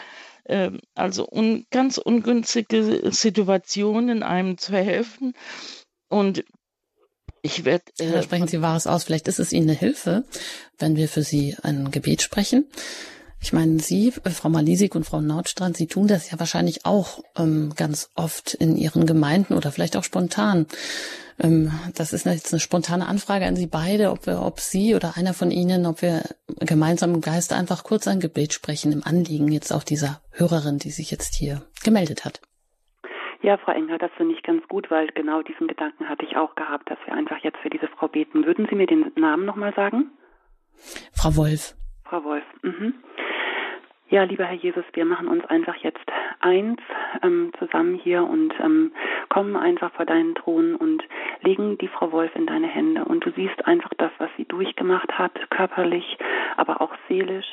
[0.45, 5.33] äh, also un ganz ungünstige Situationen, einem zu helfen.
[6.07, 6.45] Und
[7.41, 7.85] ich werde.
[7.99, 9.03] Äh, sprechen Sie Wahres aus.
[9.03, 10.23] Vielleicht ist es Ihnen eine Hilfe,
[10.79, 12.65] wenn wir für Sie ein Gebet sprechen.
[13.45, 17.19] Ich meine, Sie, äh, Frau Malisik und Frau Nordstrand, Sie tun das ja wahrscheinlich auch
[17.37, 20.65] ähm, ganz oft in Ihren Gemeinden oder vielleicht auch spontan.
[21.39, 25.13] Ähm, das ist jetzt eine spontane Anfrage an Sie beide, ob wir, ob Sie oder
[25.15, 26.23] einer von Ihnen, ob wir
[26.59, 30.89] gemeinsam im Geist einfach kurz ein Gebet sprechen im Anliegen jetzt auch dieser Hörerin, die
[30.89, 32.41] sich jetzt hier gemeldet hat.
[33.43, 36.55] Ja, Frau Engler, das finde ich ganz gut, weil genau diesen Gedanken hatte ich auch
[36.55, 38.43] gehabt, dass wir einfach jetzt für diese Frau beten.
[38.43, 40.09] Würden Sie mir den Namen nochmal sagen?
[41.13, 41.75] Frau Wolf.
[42.05, 42.43] Frau Wolf.
[42.63, 42.95] Mhm.
[44.07, 46.05] Ja, lieber Herr Jesus, wir machen uns einfach jetzt
[46.39, 46.79] eins
[47.23, 48.91] ähm, zusammen hier und ähm,
[49.29, 51.03] kommen einfach vor deinen Thron und
[51.41, 53.03] legen die Frau Wolf in deine Hände.
[53.03, 56.19] Und du siehst einfach das, was sie durchgemacht hat, körperlich,
[56.55, 57.47] aber auch seelisch.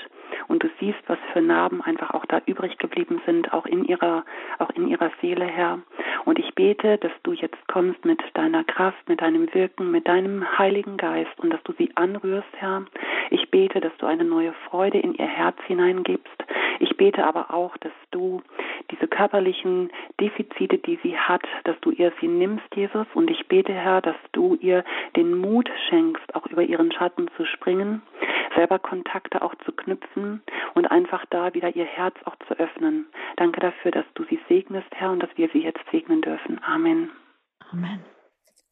[0.48, 4.24] Und du siehst, was für Narben einfach auch da übrig geblieben sind, auch in ihrer,
[4.58, 5.78] auch in ihrer Seele, Herr.
[6.24, 10.58] Und ich bete, dass du jetzt kommst mit deiner Kraft, mit deinem Wirken, mit deinem
[10.58, 12.84] Heiligen Geist und dass du sie anrührst, Herr.
[13.30, 16.41] Ich bete, dass du eine neue Freude in ihr Herz hineingibst.
[16.82, 18.42] Ich bete aber auch, dass du
[18.90, 23.06] diese körperlichen Defizite, die sie hat, dass du ihr sie nimmst, Jesus.
[23.14, 27.46] Und ich bete, Herr, dass du ihr den Mut schenkst, auch über ihren Schatten zu
[27.46, 28.02] springen,
[28.56, 30.42] selber Kontakte auch zu knüpfen
[30.74, 33.06] und einfach da wieder ihr Herz auch zu öffnen.
[33.36, 36.60] Danke dafür, dass du sie segnest, Herr, und dass wir sie jetzt segnen dürfen.
[36.64, 37.12] Amen.
[37.70, 38.00] Amen.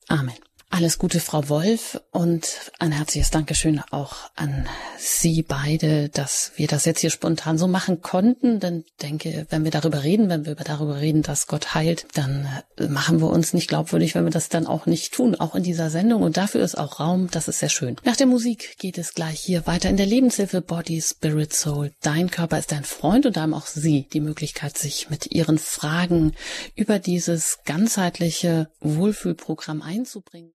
[0.08, 0.34] Amen.
[0.72, 6.84] Alles Gute, Frau Wolf, und ein herzliches Dankeschön auch an Sie beide, dass wir das
[6.84, 8.60] jetzt hier spontan so machen konnten.
[8.60, 12.48] Denn denke, wenn wir darüber reden, wenn wir darüber reden, dass Gott heilt, dann
[12.88, 15.90] machen wir uns nicht glaubwürdig, wenn wir das dann auch nicht tun, auch in dieser
[15.90, 16.22] Sendung.
[16.22, 17.28] Und dafür ist auch Raum.
[17.32, 17.96] Das ist sehr schön.
[18.04, 21.90] Nach der Musik geht es gleich hier weiter in der Lebenshilfe Body, Spirit, Soul.
[22.00, 25.58] Dein Körper ist dein Freund und da haben auch Sie die Möglichkeit, sich mit Ihren
[25.58, 26.32] Fragen
[26.76, 30.52] über dieses ganzheitliche Wohlfühlprogramm einzubringen.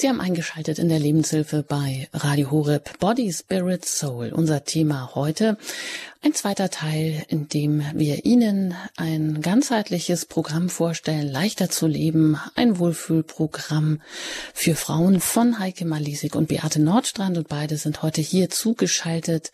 [0.00, 4.32] Sie haben eingeschaltet in der Lebenshilfe bei Radio Horeb Body, Spirit, Soul.
[4.32, 5.58] Unser Thema heute
[6.20, 12.78] ein zweiter Teil, in dem wir Ihnen ein ganzheitliches Programm vorstellen, leichter zu leben, ein
[12.80, 14.00] Wohlfühlprogramm
[14.52, 19.52] für Frauen von Heike Malisik und Beate Nordstrand und beide sind heute hier zugeschaltet.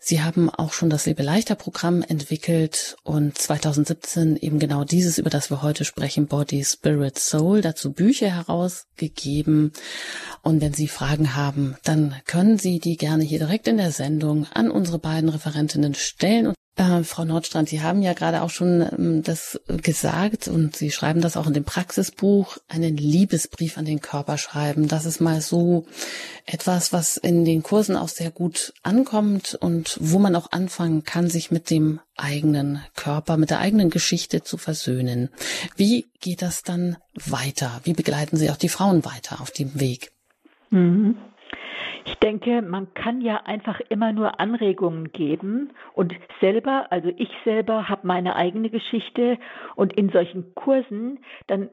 [0.00, 5.30] Sie haben auch schon das Lebe leichter Programm entwickelt und 2017 eben genau dieses, über
[5.30, 9.72] das wir heute sprechen, Body, Spirit, Soul, dazu Bücher herausgegeben.
[10.42, 14.46] Und wenn Sie Fragen haben, dann können Sie die gerne hier direkt in der Sendung
[14.52, 16.48] an unsere beiden Referentinnen stellen.
[16.48, 20.90] Und, äh, Frau Nordstrand, Sie haben ja gerade auch schon ähm, das gesagt und Sie
[20.90, 24.88] schreiben das auch in dem Praxisbuch, einen Liebesbrief an den Körper schreiben.
[24.88, 25.86] Das ist mal so
[26.46, 31.28] etwas, was in den Kursen auch sehr gut ankommt und wo man auch anfangen kann,
[31.28, 35.30] sich mit dem eigenen Körper, mit der eigenen Geschichte zu versöhnen.
[35.76, 37.80] Wie geht das dann weiter?
[37.84, 40.12] Wie begleiten Sie auch die Frauen weiter auf dem Weg?
[40.70, 41.16] Mhm.
[42.04, 47.88] Ich denke, man kann ja einfach immer nur Anregungen geben und selber, also ich selber
[47.88, 49.38] habe meine eigene Geschichte
[49.76, 51.70] und in solchen Kursen, dann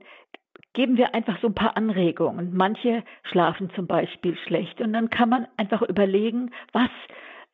[0.73, 2.55] geben wir einfach so ein paar Anregungen.
[2.55, 6.89] Manche schlafen zum Beispiel schlecht und dann kann man einfach überlegen, was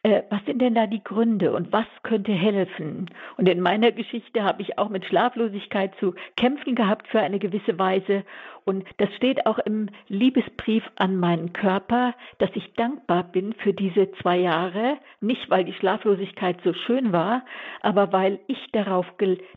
[0.03, 3.09] äh, was sind denn da die Gründe und was könnte helfen?
[3.37, 7.79] Und in meiner Geschichte habe ich auch mit Schlaflosigkeit zu kämpfen gehabt für eine gewisse
[7.79, 8.23] Weise.
[8.65, 14.11] Und das steht auch im Liebesbrief an meinen Körper, dass ich dankbar bin für diese
[14.21, 14.97] zwei Jahre.
[15.21, 17.45] Nicht, weil die Schlaflosigkeit so schön war,
[17.81, 19.05] aber weil ich darauf,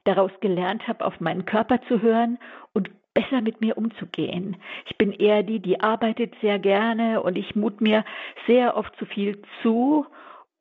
[0.04, 2.38] daraus gelernt habe, auf meinen Körper zu hören
[2.72, 4.56] und besser mit mir umzugehen.
[4.88, 8.04] Ich bin eher die, die arbeitet sehr gerne und ich mut mir
[8.46, 10.06] sehr oft zu viel zu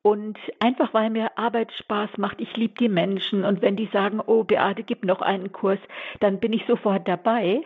[0.06, 4.20] und einfach weil mir Arbeit Spaß macht, ich liebe die Menschen und wenn die sagen,
[4.24, 5.80] oh Beate, gib noch einen Kurs,
[6.20, 7.62] dann bin ich sofort dabei.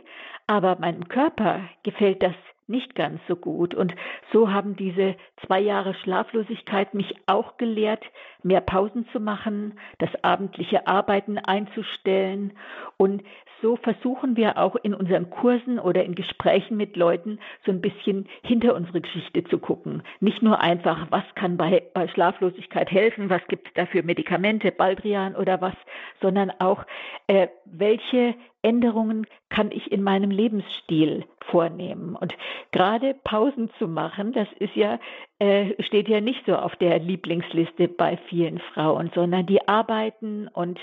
[0.46, 2.32] Aber meinem Körper gefällt das
[2.66, 3.74] nicht ganz so gut.
[3.74, 3.94] Und
[4.32, 8.04] so haben diese zwei Jahre Schlaflosigkeit mich auch gelehrt,
[8.42, 12.54] mehr Pausen zu machen, das abendliche Arbeiten einzustellen.
[12.96, 13.22] Und
[13.62, 18.28] so versuchen wir auch in unseren Kursen oder in Gesprächen mit Leuten so ein bisschen
[18.42, 20.02] hinter unsere Geschichte zu gucken.
[20.20, 24.72] Nicht nur einfach, was kann bei, bei Schlaflosigkeit helfen, was gibt es da für Medikamente,
[24.72, 25.74] Baldrian oder was,
[26.20, 26.84] sondern auch,
[27.26, 32.14] äh, welche Änderungen kann ich in meinem Lebensstil vornehmen.
[32.14, 32.34] Und
[32.72, 34.98] gerade Pausen zu machen, das ist ja,
[35.38, 40.78] äh, steht ja nicht so auf der Lieblingsliste bei vielen Frauen, sondern die arbeiten und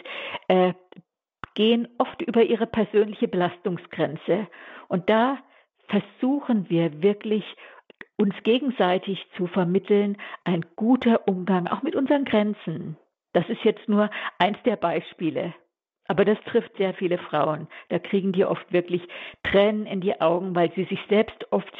[0.47, 0.73] äh,
[1.57, 4.47] gehen oft über ihre persönliche Belastungsgrenze.
[4.89, 5.39] Und da
[5.87, 7.43] versuchen wir wirklich
[8.15, 12.95] uns gegenseitig zu vermitteln, ein guter Umgang auch mit unseren Grenzen.
[13.33, 15.55] Das ist jetzt nur eins der Beispiele.
[16.07, 17.67] Aber das trifft sehr viele Frauen.
[17.89, 19.01] Da kriegen die oft wirklich
[19.43, 21.73] Tränen in die Augen, weil sie sich selbst oft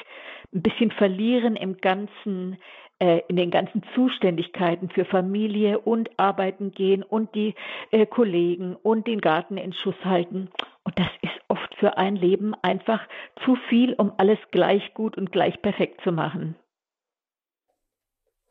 [0.56, 2.58] ein bisschen verlieren im ganzen,
[3.00, 7.54] in den ganzen Zuständigkeiten für Familie und arbeiten gehen und die
[7.92, 10.50] äh, Kollegen und den Garten in Schuss halten.
[10.84, 13.02] Und das ist oft für ein Leben einfach
[13.46, 16.56] zu viel, um alles gleich gut und gleich perfekt zu machen.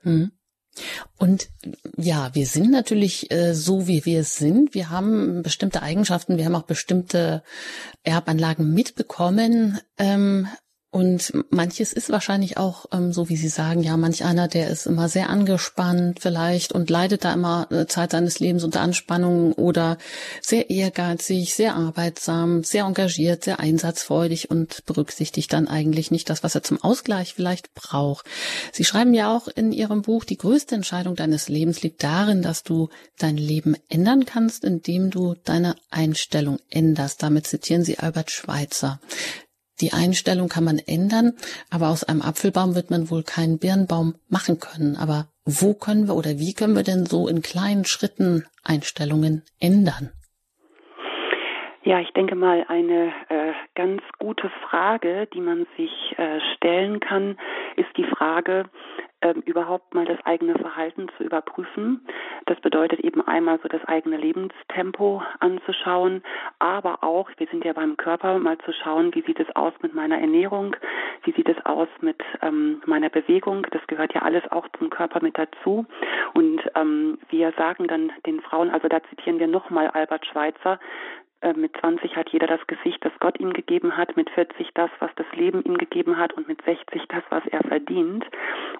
[0.02, 0.30] Hm.
[1.18, 1.48] Und
[1.96, 4.74] ja, wir sind natürlich äh, so, wie wir sind.
[4.74, 7.42] Wir haben bestimmte Eigenschaften, wir haben auch bestimmte
[8.02, 9.80] Erbanlagen mitbekommen.
[9.98, 10.48] Ähm,
[10.96, 14.86] und manches ist wahrscheinlich auch, ähm, so wie Sie sagen, ja, manch einer, der ist
[14.86, 19.98] immer sehr angespannt vielleicht und leidet da immer äh, Zeit seines Lebens unter Anspannung oder
[20.40, 26.54] sehr ehrgeizig, sehr arbeitsam, sehr engagiert, sehr einsatzfreudig und berücksichtigt dann eigentlich nicht das, was
[26.54, 28.24] er zum Ausgleich vielleicht braucht.
[28.72, 32.62] Sie schreiben ja auch in Ihrem Buch, die größte Entscheidung deines Lebens liegt darin, dass
[32.62, 37.22] du dein Leben ändern kannst, indem du deine Einstellung änderst.
[37.22, 38.98] Damit zitieren Sie Albert Schweitzer.
[39.80, 41.34] Die Einstellung kann man ändern,
[41.70, 44.96] aber aus einem Apfelbaum wird man wohl keinen Birnbaum machen können.
[44.96, 50.10] Aber wo können wir oder wie können wir denn so in kleinen Schritten Einstellungen ändern?
[51.86, 57.38] Ja, ich denke mal, eine äh, ganz gute Frage, die man sich äh, stellen kann,
[57.76, 58.64] ist die Frage,
[59.26, 62.06] ähm, überhaupt mal das eigene Verhalten zu überprüfen.
[62.46, 66.22] Das bedeutet eben einmal so das eigene Lebenstempo anzuschauen,
[66.58, 69.94] aber auch, wir sind ja beim Körper, mal zu schauen, wie sieht es aus mit
[69.94, 70.76] meiner Ernährung,
[71.24, 73.66] wie sieht es aus mit ähm, meiner Bewegung.
[73.70, 75.86] Das gehört ja alles auch zum Körper mit dazu.
[76.34, 80.78] Und ähm, wir sagen dann den Frauen, also da zitieren wir nochmal Albert Schweitzer,
[81.54, 85.10] mit 20 hat jeder das Gesicht, das Gott ihm gegeben hat, mit 40 das, was
[85.16, 88.24] das Leben ihm gegeben hat und mit 60 das, was er verdient.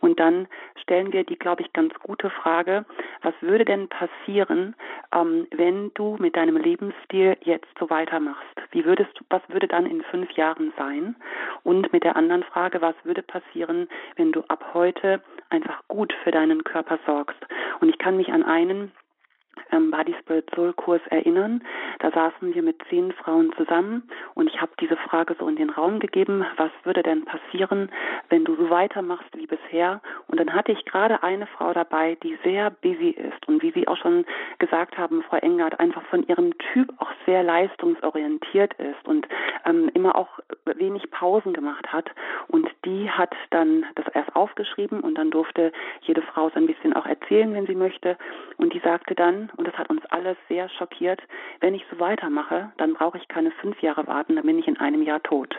[0.01, 0.49] Und dann
[0.83, 2.85] stellen wir die, glaube ich, ganz gute Frage,
[3.23, 4.75] was würde denn passieren,
[5.13, 8.45] ähm, wenn du mit deinem Lebensstil jetzt so weitermachst?
[8.71, 11.17] Wie würdest du, was würde dann in fünf Jahren sein?
[11.63, 16.31] Und mit der anderen Frage, was würde passieren, wenn du ab heute einfach gut für
[16.31, 17.41] deinen Körper sorgst?
[17.81, 18.93] Und ich kann mich an einen
[19.73, 21.63] ähm, Body Spirit Soul Kurs erinnern.
[22.01, 25.71] Da saßen wir mit zehn Frauen zusammen und ich habe diese Frage so in den
[25.71, 27.91] Raum gegeben, was würde denn passieren,
[28.29, 30.01] wenn du so weitermachst wie bisher?
[30.29, 33.89] Und dann hatte ich gerade eine Frau dabei, die sehr busy ist und wie Sie
[33.89, 34.25] auch schon
[34.59, 39.27] gesagt haben, Frau Engert, einfach von ihrem Typ auch sehr leistungsorientiert ist und
[39.65, 40.29] ähm, immer auch
[40.65, 42.11] wenig Pausen gemacht hat.
[42.49, 46.93] Und die hat dann das erst aufgeschrieben und dann durfte jede Frau so ein bisschen
[46.95, 48.17] auch erzählen, wenn sie möchte.
[48.57, 51.21] Und die sagte dann, und das hat uns alles sehr schockiert,
[51.61, 54.79] wenn ich so weitermache, dann brauche ich keine fünf Jahre warten, dann bin ich in
[54.79, 55.57] einem Jahr tot.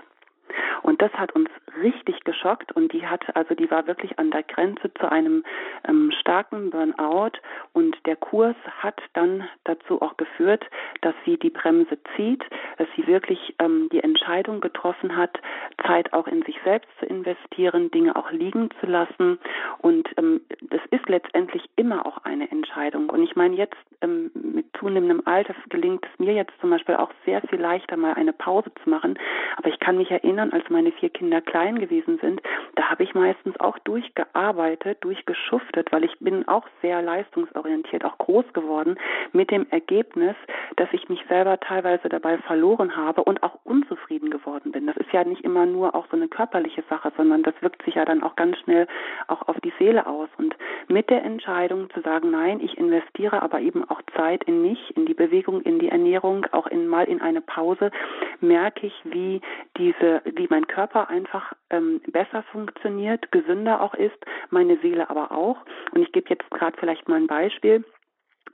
[0.83, 1.49] Und das hat uns
[1.81, 5.43] richtig geschockt und die hat, also die war wirklich an der Grenze zu einem
[5.88, 7.33] ähm, starken Burnout
[7.73, 10.65] und der Kurs hat dann dazu auch geführt,
[11.01, 12.43] dass sie die Bremse zieht,
[12.77, 15.39] dass sie wirklich ähm, die Entscheidung getroffen hat,
[15.86, 19.39] Zeit auch in sich selbst zu investieren, Dinge auch liegen zu lassen
[19.79, 23.10] und ähm, das ist letztendlich immer auch eine Entscheidung.
[23.10, 27.12] Und ich meine jetzt ähm, mit zunehmendem Alter gelingt es mir jetzt zum Beispiel auch
[27.25, 29.19] sehr viel leichter mal eine Pause zu machen,
[29.57, 32.41] aber ich kann mich erinnern erinnern, als meine vier Kinder klein gewesen sind,
[32.76, 38.45] da habe ich meistens auch durchgearbeitet, durchgeschuftet, weil ich bin auch sehr leistungsorientiert, auch groß
[38.54, 38.97] geworden,
[39.32, 40.36] mit dem Ergebnis,
[40.76, 44.86] dass ich mich selber teilweise dabei verloren habe und auch unzufrieden geworden bin.
[44.86, 47.95] Das ist ja nicht immer nur auch so eine körperliche Sache, sondern das wirkt sich
[47.95, 48.88] ja dann auch ganz schnell
[49.28, 50.30] auch auf die Seele aus.
[50.38, 50.56] Und
[50.88, 55.06] mit der Entscheidung zu sagen, nein, ich investiere aber eben auch Zeit in mich, in
[55.06, 57.91] die Bewegung, in die Ernährung, auch in mal in eine Pause,
[58.39, 59.41] merke ich, wie
[59.78, 64.18] diese, wie mein Körper einfach ähm, besser funktioniert, gesünder auch ist,
[64.50, 65.58] meine Seele aber auch.
[65.92, 67.84] Und ich gebe jetzt gerade vielleicht mal ein Beispiel.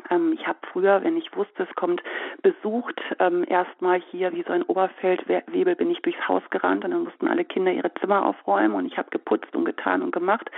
[0.09, 2.01] Ähm, ich habe früher, wenn ich wusste, es kommt
[2.41, 7.03] besucht, ähm, erstmal hier wie so ein Oberfeldwebel bin ich durchs Haus gerannt und dann
[7.03, 10.49] mussten alle Kinder ihre Zimmer aufräumen und ich habe geputzt und getan und gemacht,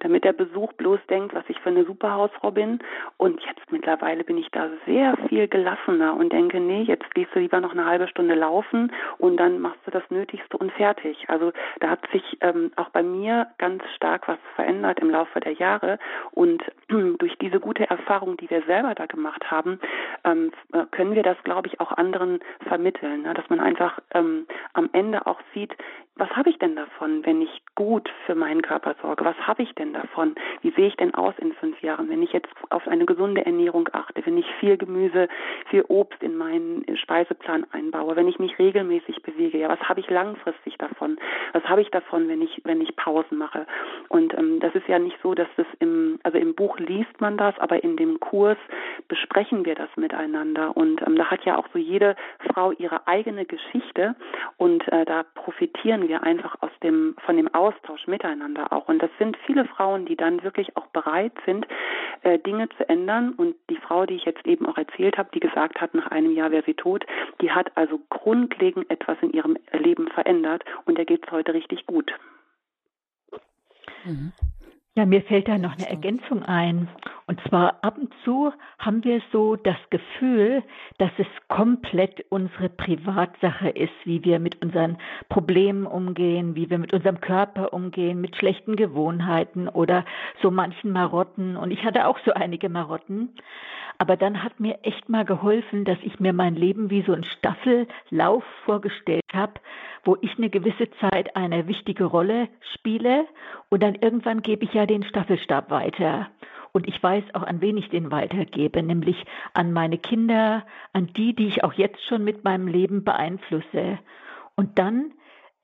[0.00, 2.78] damit der Besuch bloß denkt, was ich für eine Superhausfrau bin.
[3.16, 7.40] Und jetzt mittlerweile bin ich da sehr viel gelassener und denke, nee, jetzt gehst du
[7.40, 11.24] lieber noch eine halbe Stunde laufen und dann machst du das Nötigste und fertig.
[11.28, 15.52] Also da hat sich ähm, auch bei mir ganz stark was verändert im Laufe der
[15.52, 15.98] Jahre
[16.32, 19.78] und durch diese gute Erfahrung, die wir selber selber da gemacht haben,
[20.24, 23.34] ähm, äh, können wir das, glaube ich, auch anderen vermitteln, ne?
[23.34, 25.76] dass man einfach ähm, am Ende auch sieht,
[26.16, 29.24] was habe ich denn davon, wenn ich gut für meinen Körper sorge?
[29.24, 30.36] Was habe ich denn davon?
[30.60, 33.88] Wie sehe ich denn aus in fünf Jahren, wenn ich jetzt auf eine gesunde Ernährung
[33.92, 35.26] achte, wenn ich viel Gemüse,
[35.70, 39.58] viel Obst in meinen Speiseplan einbaue, wenn ich mich regelmäßig bewege?
[39.58, 41.18] Ja, was habe ich langfristig davon?
[41.52, 43.66] Was habe ich davon, wenn ich wenn ich Pausen mache?
[44.08, 47.36] Und ähm, das ist ja nicht so, dass das im also im Buch liest man
[47.36, 48.58] das, aber in dem Kurs
[49.08, 50.76] besprechen wir das miteinander.
[50.76, 52.16] Und ähm, da hat ja auch so jede
[52.48, 54.14] Frau ihre eigene Geschichte
[54.56, 58.88] und äh, da profitieren wir einfach aus dem, von dem Austausch miteinander auch.
[58.88, 61.66] Und das sind viele Frauen, die dann wirklich auch bereit sind,
[62.22, 63.32] äh, Dinge zu ändern.
[63.32, 66.34] Und die Frau, die ich jetzt eben auch erzählt habe, die gesagt hat, nach einem
[66.34, 67.04] Jahr wäre sie tot,
[67.40, 71.86] die hat also grundlegend etwas in ihrem Leben verändert und der geht es heute richtig
[71.86, 72.12] gut.
[74.04, 74.32] Mhm.
[74.96, 76.88] Ja, mir fällt da noch eine Ergänzung ein.
[77.26, 80.62] Und zwar ab und zu haben wir so das Gefühl,
[80.98, 84.98] dass es komplett unsere Privatsache ist, wie wir mit unseren
[85.30, 90.04] Problemen umgehen, wie wir mit unserem Körper umgehen, mit schlechten Gewohnheiten oder
[90.42, 91.56] so manchen Marotten.
[91.56, 93.30] Und ich hatte auch so einige Marotten.
[93.96, 97.24] Aber dann hat mir echt mal geholfen, dass ich mir mein Leben wie so ein
[97.24, 99.54] Staffellauf vorgestellt habe,
[100.04, 103.26] wo ich eine gewisse Zeit eine wichtige Rolle spiele
[103.70, 106.28] und dann irgendwann gebe ich ja den Staffelstab weiter.
[106.74, 111.32] Und ich weiß auch, an wen ich den weitergebe, nämlich an meine Kinder, an die,
[111.32, 114.00] die ich auch jetzt schon mit meinem Leben beeinflusse.
[114.56, 115.12] Und dann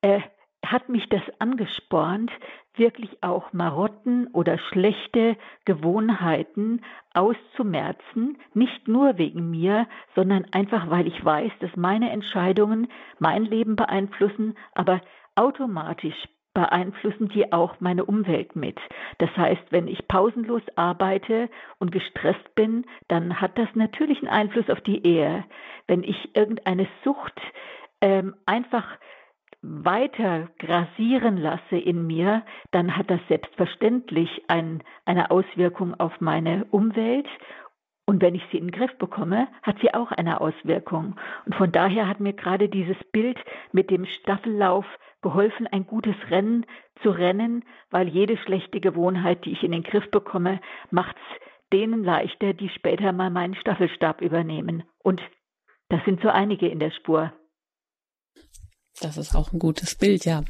[0.03, 0.21] äh,
[0.65, 2.31] hat mich das angespornt,
[2.75, 6.83] wirklich auch Marotten oder schlechte Gewohnheiten
[7.13, 12.87] auszumerzen, nicht nur wegen mir, sondern einfach, weil ich weiß, dass meine Entscheidungen
[13.19, 15.01] mein Leben beeinflussen, aber
[15.35, 18.79] automatisch beeinflussen die auch meine Umwelt mit.
[19.19, 21.49] Das heißt, wenn ich pausenlos arbeite
[21.79, 25.45] und gestresst bin, dann hat das natürlich einen Einfluss auf die Ehe.
[25.87, 27.41] Wenn ich irgendeine Sucht
[28.01, 28.87] ähm, einfach
[29.63, 37.29] weiter grasieren lasse in mir, dann hat das selbstverständlich ein, eine Auswirkung auf meine Umwelt.
[38.11, 41.15] Und wenn ich sie in den Griff bekomme, hat sie auch eine Auswirkung.
[41.47, 43.39] Und von daher hat mir gerade dieses Bild
[43.71, 44.85] mit dem Staffellauf
[45.23, 46.67] geholfen, ein gutes Rennen
[47.05, 52.03] zu rennen, weil jede schlechte Gewohnheit, die ich in den Griff bekomme, macht es denen
[52.03, 54.83] leichter, die später mal meinen Staffelstab übernehmen.
[55.05, 55.23] Und
[55.89, 57.33] das sind so einige in der Spur.
[59.01, 60.43] Das ist auch ein gutes Bild, ja.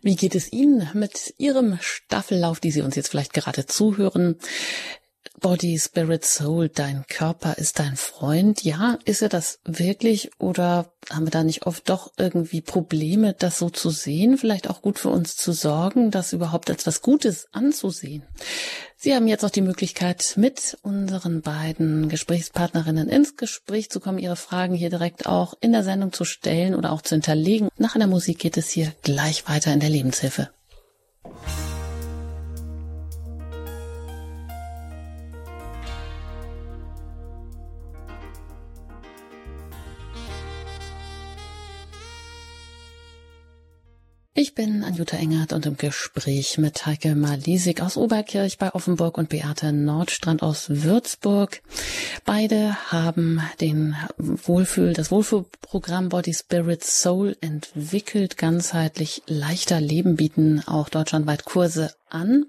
[0.00, 4.38] Wie geht es Ihnen mit Ihrem Staffellauf, die Sie uns jetzt vielleicht gerade zuhören?
[5.40, 8.62] Body, Spirit, Soul, dein Körper ist dein Freund.
[8.62, 13.58] Ja, ist er das wirklich oder haben wir da nicht oft doch irgendwie Probleme, das
[13.58, 14.38] so zu sehen?
[14.38, 18.22] Vielleicht auch gut für uns zu sorgen, das überhaupt als was Gutes anzusehen.
[18.96, 24.36] Sie haben jetzt noch die Möglichkeit, mit unseren beiden Gesprächspartnerinnen ins Gespräch zu kommen, Ihre
[24.36, 27.68] Fragen hier direkt auch in der Sendung zu stellen oder auch zu hinterlegen.
[27.78, 30.50] Nach einer Musik geht es hier gleich weiter in der Lebenshilfe.
[44.52, 49.30] Ich bin Anjuta Engert und im Gespräch mit Heike Malisik aus Oberkirch bei Offenburg und
[49.30, 51.62] Beate Nordstrand aus Würzburg.
[52.26, 60.90] Beide haben den Wohlfühl, das Wohlfühlprogramm Body Spirit Soul entwickelt, ganzheitlich leichter Leben bieten auch
[60.90, 62.44] deutschlandweit Kurse an.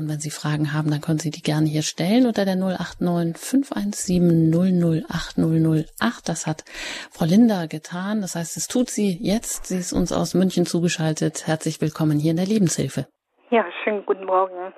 [0.00, 3.36] Und wenn Sie Fragen haben, dann können Sie die gerne hier stellen unter der 089
[3.36, 6.26] 517 008 008.
[6.26, 6.64] Das hat
[7.12, 8.22] Frau Linda getan.
[8.22, 9.66] Das heißt, es tut sie jetzt.
[9.66, 11.46] Sie ist uns aus München zugeschaltet.
[11.46, 13.08] Herzlich willkommen hier in der Lebenshilfe.
[13.50, 14.72] Ja, schönen guten Morgen.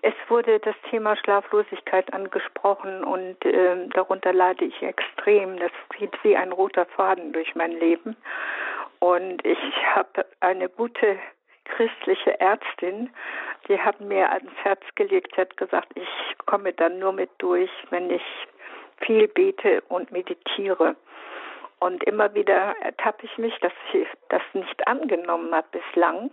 [0.00, 5.58] Es wurde das Thema Schlaflosigkeit angesprochen und äh, darunter leide ich extrem.
[5.58, 8.16] Das geht wie ein roter Faden durch mein Leben.
[9.00, 9.58] Und ich
[9.94, 11.18] habe eine gute
[11.68, 13.10] christliche Ärztin,
[13.68, 16.08] die hat mir ans Herz gelegt, hat gesagt, ich
[16.46, 18.22] komme dann nur mit durch, wenn ich
[19.00, 20.96] viel bete und meditiere.
[21.80, 26.30] Und immer wieder ertappe ich mich, dass ich das nicht angenommen habe bislang.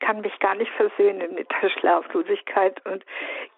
[0.00, 3.04] Kann mich gar nicht versöhnen mit der Schlaflosigkeit und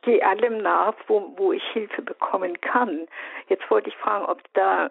[0.02, 3.06] gehe allem nach, wo, wo ich Hilfe bekommen kann.
[3.48, 4.90] Jetzt wollte ich fragen, ob da,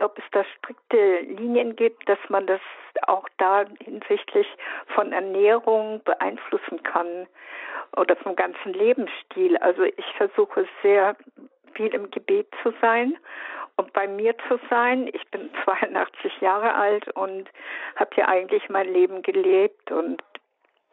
[0.00, 2.60] ob es da strikte Linien gibt, dass man das
[3.06, 4.46] auch da hinsichtlich
[4.94, 7.26] von Ernährung beeinflussen kann
[7.96, 9.56] oder vom ganzen Lebensstil.
[9.58, 11.16] Also ich versuche sehr
[11.74, 13.16] viel im Gebet zu sein
[13.76, 15.08] und bei mir zu sein.
[15.12, 17.48] Ich bin 82 Jahre alt und
[17.96, 20.22] habe hier eigentlich mein Leben gelebt und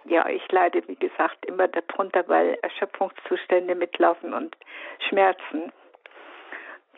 [0.07, 4.55] ja, ich leide, wie gesagt, immer darunter, weil Erschöpfungszustände mitlaufen und
[5.07, 5.71] Schmerzen.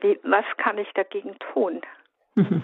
[0.01, 1.81] Wie, was kann ich dagegen tun?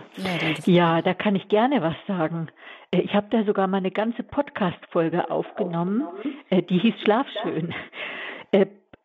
[0.66, 2.48] Ja, da kann ich gerne was sagen.
[2.92, 6.08] Äh, ich habe da sogar mal eine ganze Podcast-Folge aufgenommen,
[6.50, 7.74] äh, die hieß Schlafschön.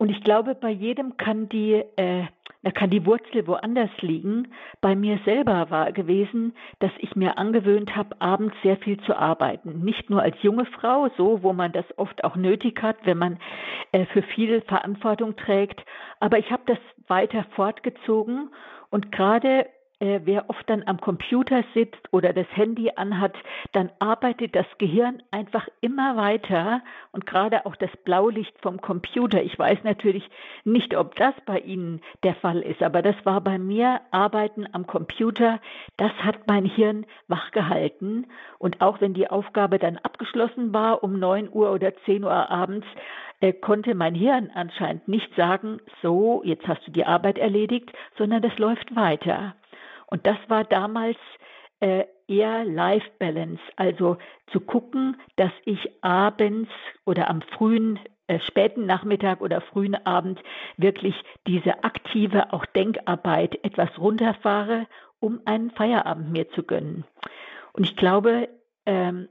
[0.00, 2.24] Und ich glaube, bei jedem kann die, äh,
[2.62, 4.48] da kann die Wurzel woanders liegen.
[4.80, 9.84] Bei mir selber war gewesen, dass ich mir angewöhnt habe, abends sehr viel zu arbeiten.
[9.84, 13.38] Nicht nur als junge Frau, so wo man das oft auch nötig hat, wenn man
[13.92, 15.84] äh, für viel Verantwortung trägt.
[16.18, 18.48] Aber ich habe das weiter fortgezogen
[18.88, 19.66] und gerade
[20.00, 23.34] äh, wer oft dann am Computer sitzt oder das Handy anhat,
[23.72, 26.82] dann arbeitet das Gehirn einfach immer weiter
[27.12, 29.42] und gerade auch das Blaulicht vom Computer.
[29.42, 30.28] Ich weiß natürlich
[30.64, 34.86] nicht, ob das bei Ihnen der Fall ist, aber das war bei mir Arbeiten am
[34.86, 35.60] Computer.
[35.98, 38.26] Das hat mein Hirn wachgehalten
[38.58, 42.86] und auch wenn die Aufgabe dann abgeschlossen war um 9 Uhr oder 10 Uhr abends,
[43.40, 48.42] äh, konnte mein Hirn anscheinend nicht sagen, so, jetzt hast du die Arbeit erledigt, sondern
[48.42, 49.54] das läuft weiter.
[50.10, 51.16] Und das war damals
[51.80, 54.18] äh, eher Life Balance, also
[54.52, 56.70] zu gucken, dass ich abends
[57.04, 60.40] oder am frühen, äh, späten Nachmittag oder frühen Abend
[60.76, 61.14] wirklich
[61.46, 64.86] diese aktive, auch Denkarbeit etwas runterfahre,
[65.20, 67.04] um einen Feierabend mir zu gönnen.
[67.72, 68.48] Und ich glaube,
[68.86, 69.28] ähm,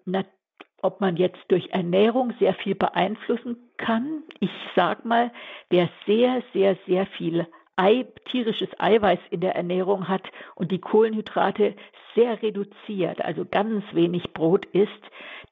[0.81, 4.23] ob man jetzt durch Ernährung sehr viel beeinflussen kann.
[4.39, 5.31] Ich sag mal,
[5.69, 7.47] wer sehr, sehr, sehr viel
[7.81, 11.75] Ei, tierisches Eiweiß in der Ernährung hat und die Kohlenhydrate
[12.13, 15.01] sehr reduziert, also ganz wenig Brot isst,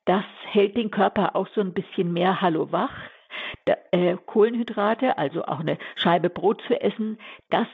[0.04, 2.92] das hält den Körper auch so ein bisschen mehr hallo wach.
[3.64, 7.18] Da, äh, Kohlenhydrate, also auch eine Scheibe Brot zu essen,
[7.50, 7.68] das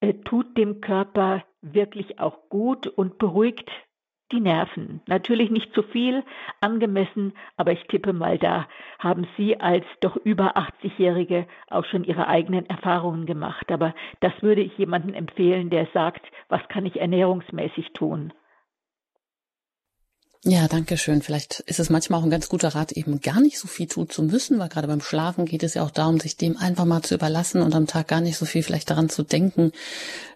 [0.00, 3.70] äh, tut dem Körper wirklich auch gut und beruhigt
[4.32, 5.00] die Nerven.
[5.06, 6.22] Natürlich nicht zu viel,
[6.60, 8.66] angemessen, aber ich tippe mal, da
[8.98, 13.70] haben Sie als doch über 80-Jährige auch schon Ihre eigenen Erfahrungen gemacht.
[13.70, 18.32] Aber das würde ich jemandem empfehlen, der sagt, was kann ich ernährungsmäßig tun?
[20.46, 21.22] Ja, danke schön.
[21.22, 24.10] Vielleicht ist es manchmal auch ein ganz guter Rat, eben gar nicht so viel tun
[24.10, 27.00] zu müssen, weil gerade beim Schlafen geht es ja auch darum, sich dem einfach mal
[27.00, 29.72] zu überlassen und am Tag gar nicht so viel vielleicht daran zu denken,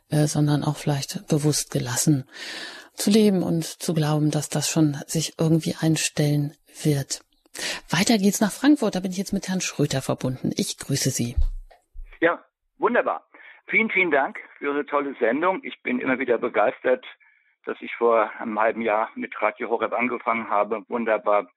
[0.08, 2.24] äh, sondern auch vielleicht bewusst gelassen
[2.98, 7.20] zu leben und zu glauben, dass das schon sich irgendwie einstellen wird.
[7.90, 8.94] Weiter geht's nach Frankfurt.
[8.94, 10.50] Da bin ich jetzt mit Herrn Schröter verbunden.
[10.56, 11.36] Ich grüße Sie.
[12.20, 12.44] Ja,
[12.78, 13.26] wunderbar.
[13.66, 15.60] Vielen, vielen Dank für Ihre tolle Sendung.
[15.62, 17.04] Ich bin immer wieder begeistert,
[17.64, 20.84] dass ich vor einem halben Jahr mit Radio Horeb angefangen habe.
[20.88, 21.48] Wunderbar,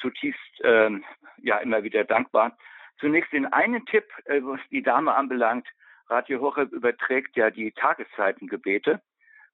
[0.00, 0.90] zutiefst äh,
[1.38, 2.56] ja immer wieder dankbar.
[2.98, 5.66] Zunächst den einen Tipp, äh, was die Dame anbelangt.
[6.08, 9.00] Radio Horeb überträgt ja die Tageszeitengebete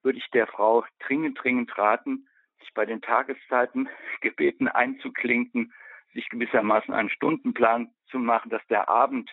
[0.03, 2.29] würde ich der Frau dringend, dringend raten,
[2.61, 3.89] sich bei den Tageszeiten
[4.21, 5.73] gebeten einzuklinken,
[6.15, 9.31] sich gewissermaßen einen Stundenplan zu machen, dass der Abend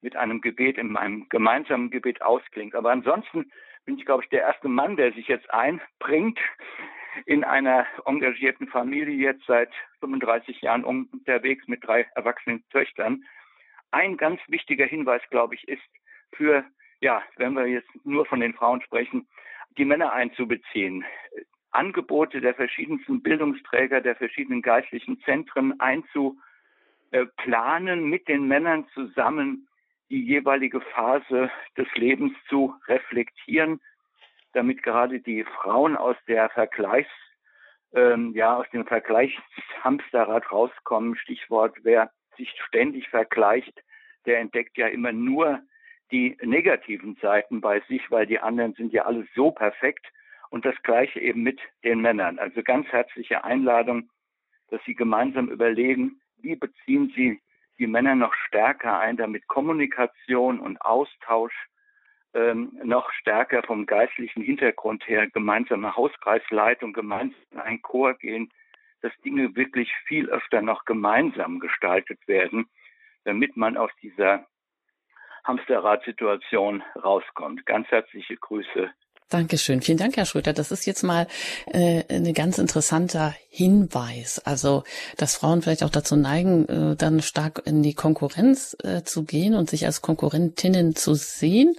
[0.00, 2.74] mit einem Gebet in meinem gemeinsamen Gebet ausklingt.
[2.74, 3.50] Aber ansonsten
[3.84, 6.38] bin ich, glaube ich, der erste Mann, der sich jetzt einbringt
[7.26, 13.24] in einer engagierten Familie, jetzt seit 35 Jahren unterwegs mit drei erwachsenen Töchtern.
[13.90, 15.82] Ein ganz wichtiger Hinweis, glaube ich, ist
[16.34, 16.64] für,
[17.00, 19.26] ja, wenn wir jetzt nur von den Frauen sprechen,
[19.78, 21.04] die Männer einzubeziehen,
[21.70, 26.34] Angebote der verschiedensten Bildungsträger, der verschiedenen geistlichen Zentren einzuplanen,
[28.08, 29.68] mit den Männern zusammen
[30.10, 33.80] die jeweilige Phase des Lebens zu reflektieren,
[34.54, 37.10] damit gerade die Frauen aus der Vergleichs,
[37.92, 41.14] ähm, ja, aus dem Vergleichshamsterrad rauskommen.
[41.16, 43.82] Stichwort, wer sich ständig vergleicht,
[44.24, 45.60] der entdeckt ja immer nur
[46.10, 50.06] die negativen Seiten bei sich, weil die anderen sind ja alle so perfekt.
[50.50, 52.38] Und das Gleiche eben mit den Männern.
[52.38, 54.08] Also ganz herzliche Einladung,
[54.70, 57.40] dass Sie gemeinsam überlegen, wie beziehen Sie
[57.78, 61.54] die Männer noch stärker ein, damit Kommunikation und Austausch
[62.34, 68.50] ähm, noch stärker vom geistlichen Hintergrund her, gemeinsame Hauskreisleitung, gemeinsam in ein Chor gehen,
[69.00, 72.68] dass Dinge wirklich viel öfter noch gemeinsam gestaltet werden,
[73.24, 74.46] damit man aus dieser
[75.44, 77.66] Hamsterrad-Situation rauskommt.
[77.66, 78.90] Ganz herzliche Grüße.
[79.30, 79.82] Dankeschön.
[79.82, 80.54] Vielen Dank, Herr Schröter.
[80.54, 81.26] Das ist jetzt mal
[81.66, 84.38] äh, ein ganz interessanter Hinweis.
[84.38, 84.84] Also,
[85.18, 89.54] dass Frauen vielleicht auch dazu neigen, äh, dann stark in die Konkurrenz äh, zu gehen
[89.54, 91.76] und sich als Konkurrentinnen zu sehen.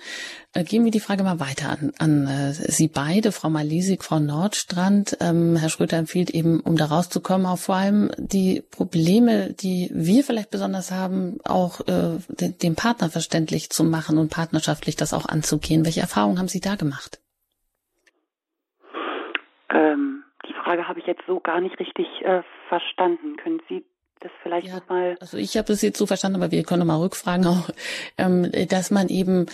[0.56, 4.20] Äh, geben wir die Frage mal weiter an, an äh, Sie beide, Frau Malisik, Frau
[4.20, 5.18] Nordstrand.
[5.22, 10.24] Ähm, Herr Schröter empfiehlt eben, um da rauszukommen, auch vor allem die Probleme, die wir
[10.24, 15.28] vielleicht besonders haben, auch äh, den, den Partner verständlich zu machen und partnerschaftlich das auch
[15.28, 15.86] anzugehen.
[15.86, 17.20] Welche Erfahrungen haben Sie da gemacht?
[19.70, 23.38] Ähm, die Frage habe ich jetzt so gar nicht richtig äh, verstanden.
[23.38, 23.86] Können Sie
[24.20, 25.16] das vielleicht ja, mal?
[25.22, 27.70] Also ich habe es jetzt so verstanden, aber wir können mal rückfragen auch,
[28.18, 29.46] ähm, dass man eben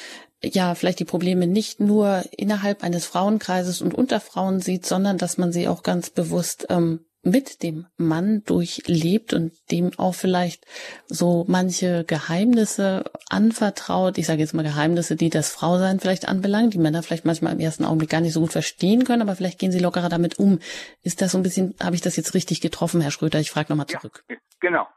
[0.54, 5.38] ja vielleicht die Probleme nicht nur innerhalb eines Frauenkreises und unter Frauen sieht, sondern dass
[5.38, 10.64] man sie auch ganz bewusst ähm, mit dem Mann durchlebt und dem auch vielleicht
[11.08, 14.20] so manche Geheimnisse anvertraut.
[14.20, 17.60] Ich sage jetzt mal Geheimnisse, die das Frausein vielleicht anbelangt, die Männer vielleicht manchmal im
[17.60, 20.60] ersten Augenblick gar nicht so gut verstehen können, aber vielleicht gehen sie lockerer damit um.
[21.02, 23.40] Ist das so ein bisschen, habe ich das jetzt richtig getroffen, Herr Schröter?
[23.40, 24.24] Ich frage nochmal zurück.
[24.30, 24.88] Ja, genau.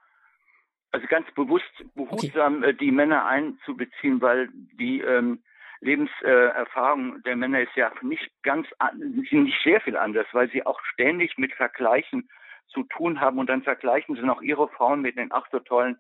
[0.91, 2.71] Also ganz bewusst, behutsam okay.
[2.71, 5.43] Äh, die Männer einzubeziehen, weil die ähm,
[5.81, 11.39] Lebenserfahrung der Männer ist ja nicht ganz, nicht sehr viel anders, weil sie auch ständig
[11.39, 12.29] mit Vergleichen
[12.69, 15.99] zu tun haben und dann vergleichen sie noch ihre Frauen mit den ach so tollen,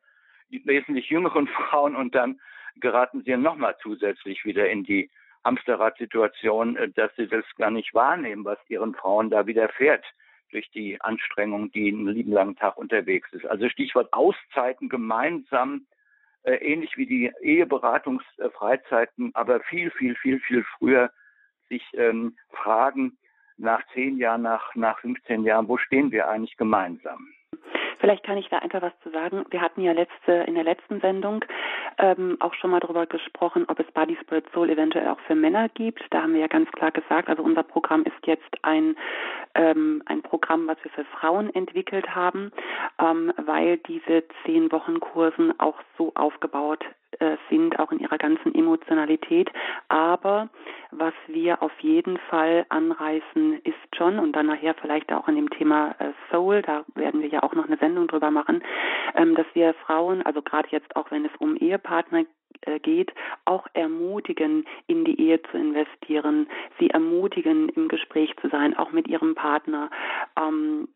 [0.51, 2.41] wesentlich jüngeren Frauen und dann
[2.77, 5.11] geraten sie nochmal zusätzlich wieder in die
[5.45, 10.05] Hamsterrad-Situation, äh, dass sie das gar nicht wahrnehmen, was ihren Frauen da widerfährt
[10.51, 13.47] durch die Anstrengung, die einen lieben langen Tag unterwegs ist.
[13.47, 15.87] Also Stichwort Auszeiten gemeinsam
[16.43, 21.11] äh, ähnlich wie die Eheberatungsfreizeiten, aber viel, viel, viel, viel früher
[21.69, 23.19] sich ähm, fragen,
[23.57, 27.29] nach zehn Jahren, nach, nach 15 Jahren, wo stehen wir eigentlich gemeinsam?
[27.99, 29.45] Vielleicht kann ich da einfach was zu sagen.
[29.51, 31.45] Wir hatten ja letzte, in der letzten Sendung
[31.99, 35.69] ähm, auch schon mal darüber gesprochen, ob es Body Spirit Soul eventuell auch für Männer
[35.69, 36.03] gibt.
[36.11, 38.97] Da haben wir ja ganz klar gesagt, also unser Programm ist jetzt ein,
[39.55, 42.53] ähm, ein Programm, was wir für Frauen entwickelt haben,
[42.99, 46.85] ähm, weil diese zehn Wochen Kursen auch so aufgebaut
[47.19, 49.51] äh, sind, auch in ihrer ganzen Emotionalität.
[49.89, 50.49] Aber
[50.91, 55.51] was wir auf jeden Fall anreißen, ist schon, und dann nachher vielleicht auch an dem
[55.51, 58.63] Thema äh, Soul, da werden wir ja auch noch eine Sendung drüber machen,
[59.15, 61.88] ähm, dass wir Frauen, also gerade jetzt auch wenn es um Ehepartner
[62.63, 63.13] äh, geht,
[63.45, 69.07] auch ermutigen, in die Ehe zu investieren, sie ermutigen, im Gespräch zu sein, auch mit
[69.07, 69.91] ihrem Partner.
[70.37, 70.89] Ähm,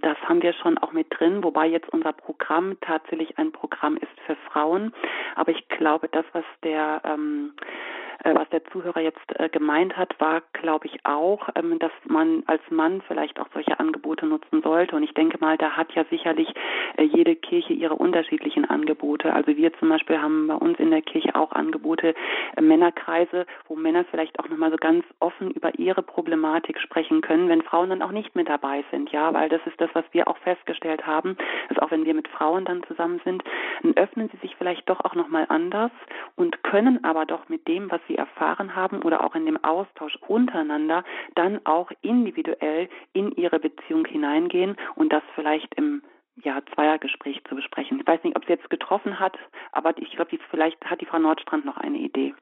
[0.00, 4.20] das haben wir schon auch mit drin, wobei jetzt unser Programm tatsächlich ein Programm ist
[4.26, 4.92] für Frauen.
[5.34, 10.18] Aber ich glaube, das, was der ähm, äh, was der Zuhörer jetzt äh, gemeint hat,
[10.20, 14.96] war, glaube ich, auch, ähm, dass man als Mann vielleicht auch solche Angebote nutzen sollte.
[14.96, 16.48] Und ich denke mal, da hat ja sicherlich
[16.96, 19.32] äh, jede Kirche ihre unterschiedlichen Angebote.
[19.32, 22.14] Also wir zum Beispiel haben bei uns in der Kirche auch Angebote,
[22.60, 27.62] Männerkreise, wo Männer vielleicht auch nochmal so ganz offen über ihre Problematik sprechen können, wenn
[27.62, 29.10] Frauen dann auch nicht mit dabei sind.
[29.12, 31.36] Ja, weil das ist das, was wir auch festgestellt haben,
[31.68, 33.44] dass auch wenn wir mit Frauen dann zusammen sind,
[33.82, 35.92] dann öffnen sie sich vielleicht doch auch nochmal anders
[36.36, 40.16] und können aber doch mit dem, was sie erfahren haben oder auch in dem Austausch
[40.26, 41.04] untereinander
[41.34, 46.02] dann auch individuell in ihre Beziehung hineingehen und das vielleicht im
[46.42, 48.00] ja, Zweiergespräch zu besprechen.
[48.00, 49.36] Ich weiß nicht, ob sie jetzt getroffen hat,
[49.72, 52.34] aber ich glaube, vielleicht hat die Frau Nordstrand noch eine Idee.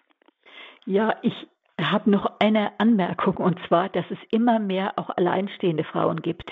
[0.84, 1.48] Ja, ich
[1.90, 6.50] habe noch eine Anmerkung und zwar, dass es immer mehr auch alleinstehende Frauen gibt.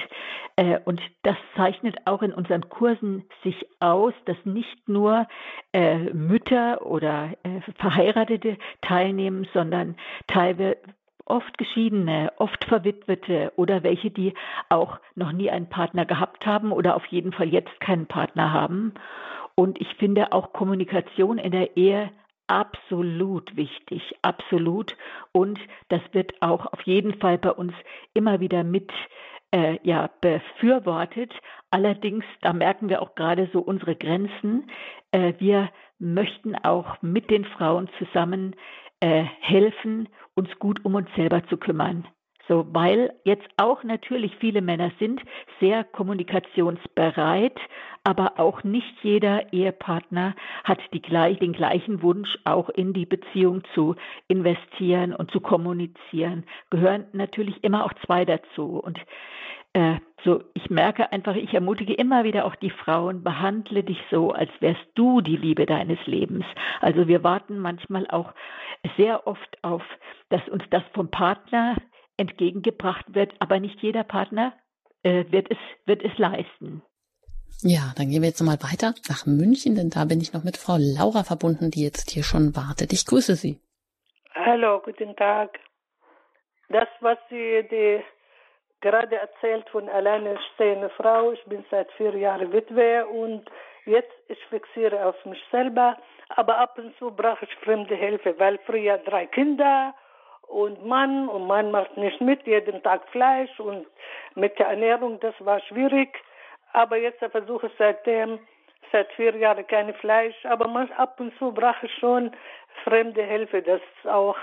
[0.57, 5.27] Äh, und das zeichnet auch in unseren Kursen sich aus, dass nicht nur
[5.73, 10.77] äh, Mütter oder äh, Verheiratete teilnehmen, sondern teilweise
[11.27, 14.35] oft Geschiedene, oft Verwitwete oder welche, die
[14.69, 18.93] auch noch nie einen Partner gehabt haben oder auf jeden Fall jetzt keinen Partner haben.
[19.55, 22.11] Und ich finde auch Kommunikation in der Ehe
[22.47, 24.97] absolut wichtig, absolut.
[25.33, 27.73] Und das wird auch auf jeden Fall bei uns
[28.13, 28.91] immer wieder mit
[29.55, 31.33] äh, ja, befürwortet.
[31.71, 34.71] Allerdings, da merken wir auch gerade so unsere Grenzen.
[35.13, 38.57] Äh, wir möchten auch mit den Frauen zusammen
[39.01, 42.07] äh, helfen, uns gut um uns selber zu kümmern.
[42.47, 45.23] So, weil jetzt auch natürlich viele Männer sind
[45.61, 47.59] sehr kommunikationsbereit,
[48.05, 53.97] aber auch nicht jeder Ehepartner hat die, den gleichen Wunsch, auch in die Beziehung zu
[54.29, 56.45] investieren und zu kommunizieren.
[56.69, 58.79] Gehören natürlich immer auch zwei dazu.
[58.79, 58.99] Und
[59.73, 64.33] äh, so, ich merke einfach, ich ermutige immer wieder auch die Frauen, behandle dich so,
[64.33, 66.45] als wärst du die Liebe deines Lebens.
[66.81, 68.33] Also wir warten manchmal auch
[68.97, 69.83] sehr oft auf,
[70.29, 71.77] dass uns das vom Partner
[72.17, 74.53] entgegengebracht wird, aber nicht jeder Partner
[75.03, 76.83] äh, wird, es, wird es leisten.
[77.63, 80.57] Ja, dann gehen wir jetzt mal weiter nach München, denn da bin ich noch mit
[80.57, 82.93] Frau Laura verbunden, die jetzt hier schon wartet.
[82.93, 83.61] Ich grüße Sie.
[84.35, 85.59] Hallo, guten Tag.
[86.69, 88.03] Das, was Sie die
[88.81, 93.45] gerade erzählt von alleinstehender Frau, ich bin seit vier Jahren Witwe und
[93.87, 95.97] jetzt ich fixiere auf mich selber,
[96.29, 99.95] aber ab und zu brauche ich fremde Hilfe, weil früher drei Kinder
[100.49, 103.87] und Mann und Mann macht nicht mit, jeden Tag Fleisch und
[104.35, 106.17] mit der Ernährung, das war schwierig.
[106.73, 108.39] Aber jetzt versuche ich seitdem,
[108.93, 112.33] seit vier Jahren kein Fleisch, aber man, ab und zu brauche ich schon
[112.85, 114.37] fremde Hilfe, das auch,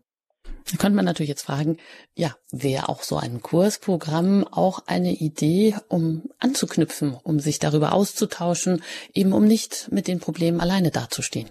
[0.70, 1.78] Da könnte man natürlich jetzt fragen,
[2.14, 8.82] ja, wäre auch so ein Kursprogramm auch eine Idee, um anzuknüpfen, um sich darüber auszutauschen,
[9.12, 11.50] eben um nicht mit den Problemen alleine dazustehen?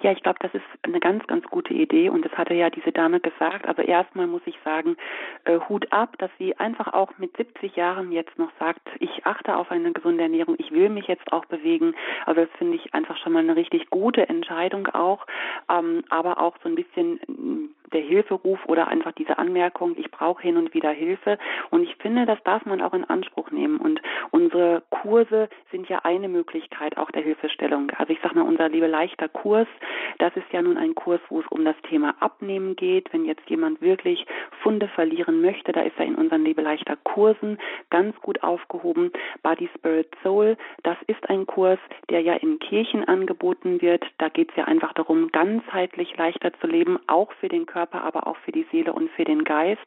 [0.00, 2.92] Ja, ich glaube, das ist eine ganz, ganz gute Idee und das hatte ja diese
[2.92, 3.66] Dame gesagt.
[3.66, 4.96] Aber erstmal muss ich sagen,
[5.44, 9.56] äh, Hut ab, dass sie einfach auch mit 70 Jahren jetzt noch sagt, ich achte
[9.56, 11.94] auf eine gesunde Ernährung, ich will mich jetzt auch bewegen.
[12.26, 15.26] Also das finde ich einfach schon mal eine richtig gute Entscheidung auch,
[15.68, 20.56] ähm, aber auch so ein bisschen der Hilferuf oder einfach diese Anmerkung, ich brauche hin
[20.56, 21.38] und wieder Hilfe.
[21.70, 23.78] Und ich finde, das darf man auch in Anspruch nehmen.
[23.78, 27.90] Und unsere Kurse sind ja eine Möglichkeit auch der Hilfestellung.
[27.96, 29.68] Also ich sage mal, unser Liebe leichter Kurs,
[30.18, 33.12] das ist ja nun ein Kurs, wo es um das Thema Abnehmen geht.
[33.12, 34.26] Wenn jetzt jemand wirklich
[34.62, 37.58] Funde verlieren möchte, da ist er in unseren Liebe leichter Kursen
[37.90, 39.12] ganz gut aufgehoben.
[39.42, 41.78] Body Spirit Soul, das ist ein Kurs,
[42.10, 44.04] der ja in Kirchen angeboten wird.
[44.18, 48.02] Da geht es ja einfach darum, ganzheitlich leichter zu leben, auch für den Körper Körper,
[48.02, 49.84] aber auch für die Seele und für den Geist.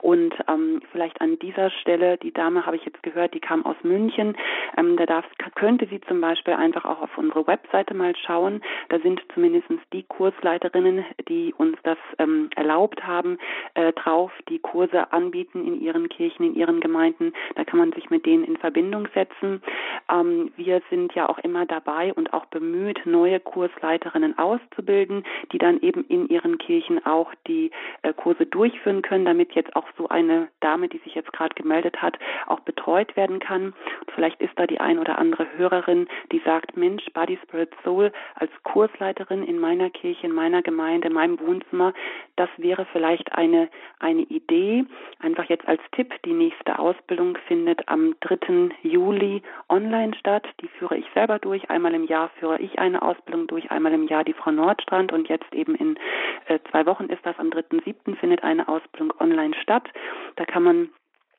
[0.00, 3.76] Und ähm, vielleicht an dieser Stelle, die Dame habe ich jetzt gehört, die kam aus
[3.82, 4.36] München.
[4.76, 5.24] Ähm, da darf,
[5.54, 8.60] könnte sie zum Beispiel einfach auch auf unsere Webseite mal schauen.
[8.88, 13.38] Da sind zumindest die Kursleiterinnen, die uns das ähm, erlaubt haben,
[13.74, 17.32] äh, drauf, die Kurse anbieten in ihren Kirchen, in ihren Gemeinden.
[17.54, 19.62] Da kann man sich mit denen in Verbindung setzen.
[20.10, 25.22] Ähm, wir sind ja auch immer dabei und auch bemüht, neue Kursleiterinnen auszubilden,
[25.52, 27.70] die dann eben in ihren Kirchen auch die
[28.02, 32.02] äh, Kurse durchführen können, damit jetzt auch so eine Dame, die sich jetzt gerade gemeldet
[32.02, 32.18] hat,
[32.48, 33.66] auch betreut werden kann.
[33.66, 38.10] Und vielleicht ist da die ein oder andere Hörerin, die sagt, Mensch, Body Spirit Soul
[38.34, 41.92] als Kursleiterin in meiner Kirche, in meiner Gemeinde, in meinem Wohnzimmer,
[42.36, 43.68] das wäre vielleicht eine,
[43.98, 44.84] eine Idee.
[45.20, 48.70] Einfach jetzt als Tipp, die nächste Ausbildung findet am 3.
[48.82, 50.46] Juli online statt.
[50.60, 51.68] Die führe ich selber durch.
[51.70, 55.28] Einmal im Jahr führe ich eine Ausbildung durch, einmal im Jahr die Frau Nordstrand und
[55.28, 55.98] jetzt eben in
[56.46, 58.16] äh, zwei Wochen ist das am 3.7.
[58.16, 59.88] findet eine Ausbildung online statt.
[60.36, 60.90] Da kann man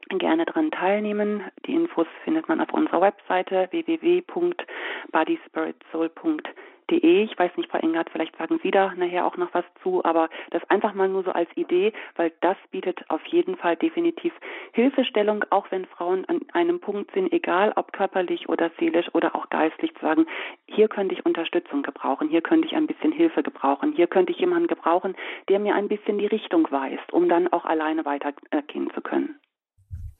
[0.09, 1.43] gerne daran teilnehmen.
[1.65, 6.53] Die Infos findet man auf unserer Webseite www.bodyspiritsoul.de
[6.89, 7.23] De.
[7.23, 10.29] Ich weiß nicht, Frau Engert, vielleicht sagen Sie da nachher auch noch was zu, aber
[10.49, 14.33] das einfach mal nur so als Idee, weil das bietet auf jeden Fall definitiv
[14.73, 19.49] Hilfestellung, auch wenn Frauen an einem Punkt sind, egal ob körperlich oder seelisch oder auch
[19.49, 20.25] geistlich, zu sagen,
[20.67, 24.39] hier könnte ich Unterstützung gebrauchen, hier könnte ich ein bisschen Hilfe gebrauchen, hier könnte ich
[24.39, 25.15] jemanden gebrauchen,
[25.49, 29.39] der mir ein bisschen die Richtung weist, um dann auch alleine weitergehen zu können.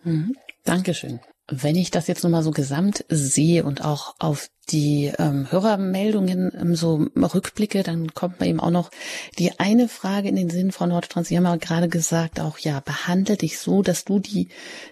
[0.04, 0.36] Mhm.
[0.66, 1.20] Dankeschön.
[1.52, 6.76] Wenn ich das jetzt nochmal so gesamt sehe und auch auf die ähm, Hörermeldungen ähm,
[6.76, 8.92] so rückblicke, dann kommt mir eben auch noch
[9.38, 11.28] die eine Frage in den Sinn, Frau Nordstrand.
[11.28, 14.50] Sie haben ja gerade gesagt, auch ja, behandle dich so, dass du die,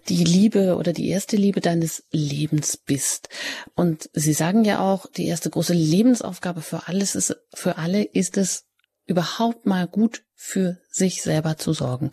[0.10, 3.30] die Liebe oder die erste Liebe deines Lebens bist.
[3.76, 8.38] Und Sie sagen ja auch, die erste große Lebensaufgabe für alles ist, für alle ist
[8.38, 8.68] es,
[9.08, 12.12] überhaupt mal gut für sich selber zu sorgen.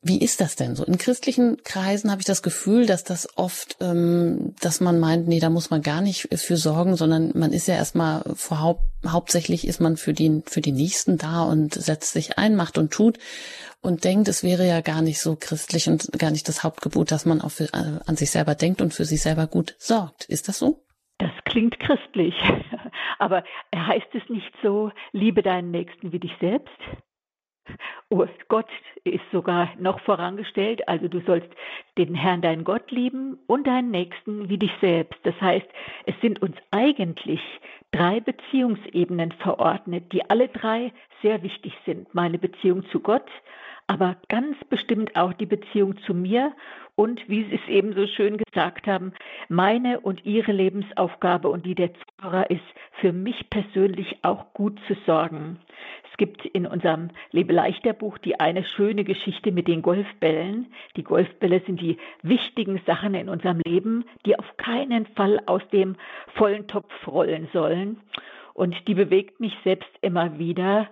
[0.00, 0.84] Wie ist das denn so?
[0.84, 5.40] In christlichen Kreisen habe ich das Gefühl, dass das oft, ähm, dass man meint, nee,
[5.40, 9.66] da muss man gar nicht für sorgen, sondern man ist ja erstmal vor Haupt, hauptsächlich
[9.66, 13.18] ist man für die, für die Nächsten da und setzt sich ein, macht und tut
[13.80, 17.26] und denkt, es wäre ja gar nicht so christlich und gar nicht das Hauptgebot, dass
[17.26, 20.26] man auch für, äh, an sich selber denkt und für sich selber gut sorgt.
[20.26, 20.84] Ist das so?
[21.18, 22.34] Das klingt christlich.
[23.18, 23.42] Aber
[23.74, 26.78] heißt es nicht so, liebe deinen Nächsten wie dich selbst?
[28.10, 28.68] Oh, Gott
[29.04, 31.48] ist sogar noch vorangestellt, also du sollst
[31.96, 35.18] den Herrn, deinen Gott lieben und deinen Nächsten wie dich selbst.
[35.24, 35.66] Das heißt,
[36.06, 37.40] es sind uns eigentlich
[37.92, 40.92] drei Beziehungsebenen verordnet, die alle drei
[41.22, 42.14] sehr wichtig sind.
[42.14, 43.28] Meine Beziehung zu Gott,
[43.86, 46.52] aber ganz bestimmt auch die Beziehung zu mir
[46.94, 49.12] und, wie Sie es eben so schön gesagt haben,
[49.48, 51.90] meine und Ihre Lebensaufgabe und die der
[52.20, 52.60] Zuhörer ist,
[53.00, 55.58] für mich persönlich auch gut zu sorgen.
[56.10, 60.72] Es gibt in unserem Lebe leichter Buch die eine schöne Geschichte mit den Golfbällen.
[60.96, 65.96] Die Golfbälle sind die wichtigen Sachen in unserem Leben, die auf keinen Fall aus dem
[66.34, 68.00] vollen Topf rollen sollen.
[68.54, 70.88] Und die bewegt mich selbst immer wieder,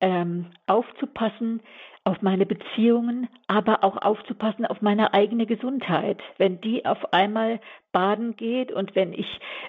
[0.00, 1.60] ähm, aufzupassen,
[2.08, 6.18] auf meine Beziehungen, aber auch aufzupassen auf meine eigene Gesundheit.
[6.38, 7.60] Wenn die auf einmal
[7.92, 9.26] baden geht und wenn ich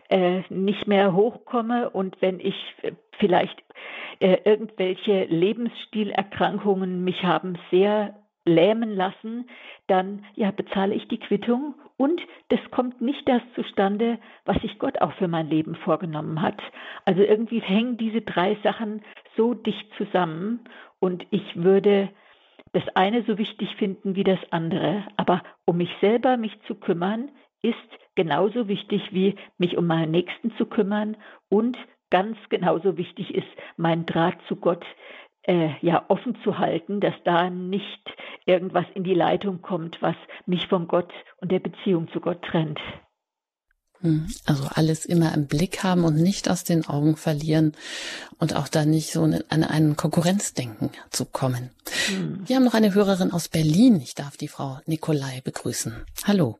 [0.09, 3.61] äh, nicht mehr hochkomme und wenn ich äh, vielleicht
[4.21, 8.15] äh, irgendwelche Lebensstilerkrankungen mich haben sehr
[8.45, 9.49] lähmen lassen,
[9.87, 15.01] dann ja bezahle ich die Quittung und das kommt nicht das zustande, was sich Gott
[15.01, 16.61] auch für mein Leben vorgenommen hat.
[17.03, 19.01] Also irgendwie hängen diese drei Sachen
[19.35, 20.61] so dicht zusammen
[20.99, 22.09] und ich würde
[22.73, 25.05] das eine so wichtig finden wie das andere.
[25.17, 27.75] Aber um mich selber mich zu kümmern, ist
[28.15, 31.17] genauso wichtig wie mich um meinen Nächsten zu kümmern
[31.49, 31.77] und
[32.09, 33.47] ganz genauso wichtig ist
[33.77, 34.85] mein Draht zu Gott
[35.43, 38.01] äh, ja offen zu halten, dass da nicht
[38.45, 40.15] irgendwas in die Leitung kommt, was
[40.45, 42.79] mich von Gott und der Beziehung zu Gott trennt.
[44.01, 47.73] Hm, also alles immer im Blick haben und nicht aus den Augen verlieren
[48.37, 51.71] und auch da nicht so an einen Konkurrenzdenken zu kommen.
[52.07, 52.43] Hm.
[52.47, 53.99] Wir haben noch eine Hörerin aus Berlin.
[54.01, 56.05] Ich darf die Frau Nikolai begrüßen.
[56.25, 56.57] Hallo.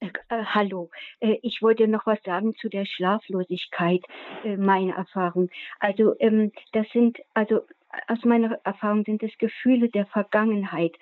[0.00, 4.02] Äh, äh, hallo, äh, ich wollte noch was sagen zu der Schlaflosigkeit,
[4.44, 5.48] äh, meine Erfahrung.
[5.80, 7.62] Also ähm, das sind, also
[8.08, 10.92] aus meiner Erfahrung sind es Gefühle der Vergangenheit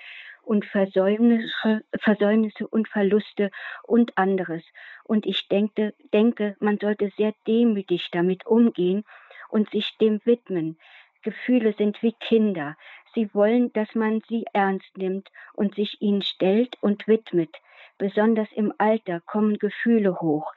[0.44, 3.50] und Versäumnisse, Versäumnisse und Verluste
[3.82, 4.62] und anderes.
[5.04, 9.04] Und ich denke, denke, man sollte sehr demütig damit umgehen
[9.48, 10.78] und sich dem widmen.
[11.22, 12.76] Gefühle sind wie Kinder.
[13.14, 17.56] Sie wollen, dass man sie ernst nimmt und sich ihnen stellt und widmet.
[17.96, 20.52] Besonders im Alter kommen Gefühle hoch.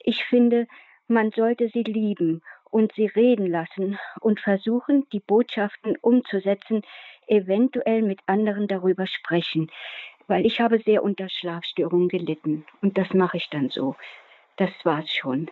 [0.00, 0.66] Ich finde,
[1.06, 6.82] man sollte sie lieben und sie reden lassen und versuchen, die Botschaften umzusetzen,
[7.28, 9.70] eventuell mit anderen darüber sprechen.
[10.26, 13.96] Weil ich habe sehr unter Schlafstörungen gelitten und das mache ich dann so.
[14.56, 15.50] Das war's schon.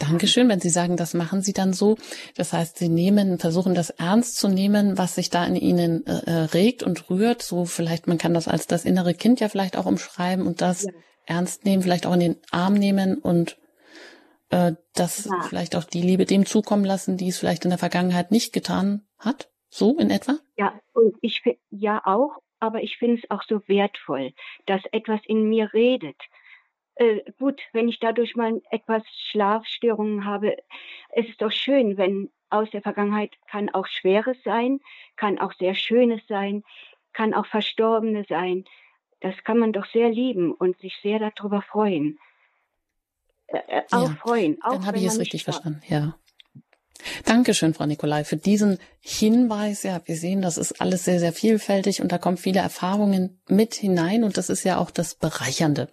[0.00, 1.96] Dankeschön, wenn Sie sagen, das machen Sie dann so.
[2.36, 6.22] Das heißt, Sie nehmen, versuchen das ernst zu nehmen, was sich da in Ihnen äh,
[6.24, 7.42] äh, regt und rührt.
[7.42, 10.84] So vielleicht, man kann das als das innere Kind ja vielleicht auch umschreiben und das
[10.84, 10.92] ja.
[11.26, 13.58] ernst nehmen, vielleicht auch in den Arm nehmen und
[14.50, 15.42] äh, das ja.
[15.46, 19.02] vielleicht auch die Liebe dem zukommen lassen, die es vielleicht in der Vergangenheit nicht getan
[19.18, 19.50] hat.
[19.70, 20.38] So in etwa?
[20.56, 24.32] Ja, und ich ja auch, aber ich finde es auch so wertvoll,
[24.66, 26.16] dass etwas in mir redet
[26.98, 30.56] äh, gut, wenn ich dadurch mal etwas Schlafstörungen habe,
[31.10, 34.80] es ist doch schön, wenn aus der Vergangenheit kann auch Schweres sein,
[35.16, 36.64] kann auch sehr Schönes sein,
[37.12, 38.64] kann auch Verstorbene sein.
[39.20, 42.18] Das kann man doch sehr lieben und sich sehr darüber freuen.
[43.46, 44.62] Äh, äh auch ja, freuen.
[44.62, 46.16] Auch dann habe ich es richtig verstanden, ja.
[47.24, 49.82] Dankeschön, Frau Nikolai, für diesen Hinweis.
[49.82, 53.74] Ja, wir sehen, das ist alles sehr, sehr vielfältig und da kommen viele Erfahrungen mit
[53.74, 55.88] hinein und das ist ja auch das Bereichernde,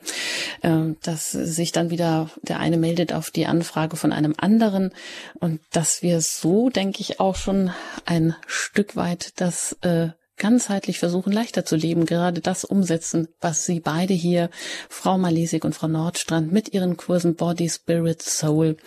[0.63, 4.91] ähm, dass sich dann wieder der eine meldet auf die Anfrage von einem anderen
[5.39, 7.71] und dass wir so, denke ich, auch schon
[8.05, 13.79] ein Stück weit das äh, ganzheitlich versuchen, leichter zu leben, gerade das umsetzen, was Sie
[13.79, 14.49] beide hier,
[14.89, 18.77] Frau Malesig und Frau Nordstrand, mit ihren Kursen Body, Spirit, Soul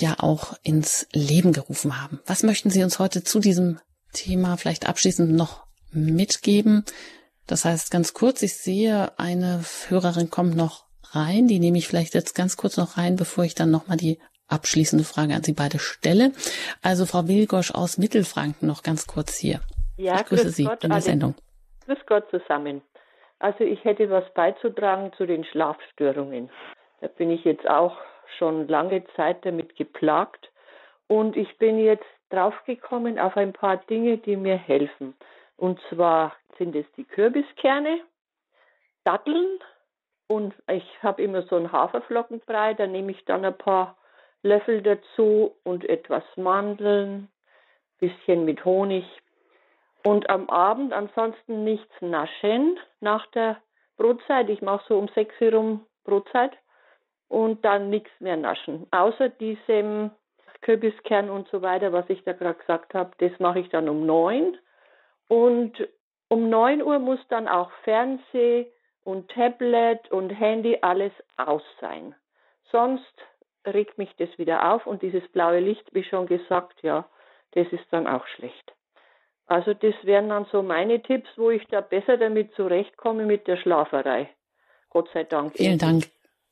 [0.00, 2.20] ja auch ins Leben gerufen haben.
[2.26, 3.80] Was möchten Sie uns heute zu diesem
[4.12, 6.84] Thema vielleicht abschließend noch mitgeben?
[7.46, 12.14] Das heißt, ganz kurz, ich sehe, eine Hörerin kommt noch rein, die nehme ich vielleicht
[12.14, 14.18] jetzt ganz kurz noch rein, bevor ich dann nochmal die
[14.48, 16.32] abschließende Frage an Sie beide stelle.
[16.82, 19.60] Also Frau Wilgosch aus Mittelfranken noch ganz kurz hier.
[19.96, 21.34] Ja, ich grüße Sie Gott, in der Sendung.
[21.86, 22.82] Grüß Gott zusammen.
[23.38, 26.50] Also ich hätte was beizutragen zu den Schlafstörungen.
[27.00, 27.96] Da bin ich jetzt auch
[28.36, 30.50] schon lange Zeit damit geplagt
[31.06, 35.14] und ich bin jetzt draufgekommen auf ein paar Dinge, die mir helfen.
[35.56, 38.00] Und zwar sind es die Kürbiskerne,
[39.04, 39.58] Datteln
[40.26, 43.96] und ich habe immer so einen Haferflockenbrei, da nehme ich dann ein paar
[44.42, 47.28] Löffel dazu und etwas Mandeln,
[47.98, 49.04] bisschen mit Honig.
[50.04, 53.60] Und am Abend ansonsten nichts naschen nach der
[53.96, 54.48] Brotzeit.
[54.48, 56.52] Ich mache so um sechs Uhr rum Brotzeit
[57.28, 58.86] und dann nichts mehr naschen.
[58.90, 60.10] Außer diesem
[60.62, 64.06] Kürbiskern und so weiter, was ich da gerade gesagt habe, das mache ich dann um
[64.06, 64.56] neun.
[65.28, 65.88] Und
[66.28, 68.66] um neun Uhr muss dann auch Fernseh
[69.04, 72.14] und Tablet und Handy alles aus sein.
[72.70, 73.14] Sonst
[73.66, 77.08] regt mich das wieder auf und dieses blaue Licht, wie schon gesagt, ja,
[77.52, 78.72] das ist dann auch schlecht.
[79.46, 83.56] Also das wären dann so meine Tipps, wo ich da besser damit zurechtkomme mit der
[83.56, 84.28] Schlaferei.
[84.90, 85.54] Gott sei Dank.
[85.56, 86.04] Vielen Dank.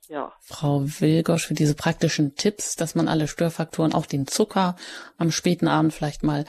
[0.09, 0.33] Ja.
[0.41, 4.77] Frau Wilgosch für diese praktischen Tipps, dass man alle Störfaktoren, auch den Zucker
[5.19, 6.45] am späten Abend vielleicht mal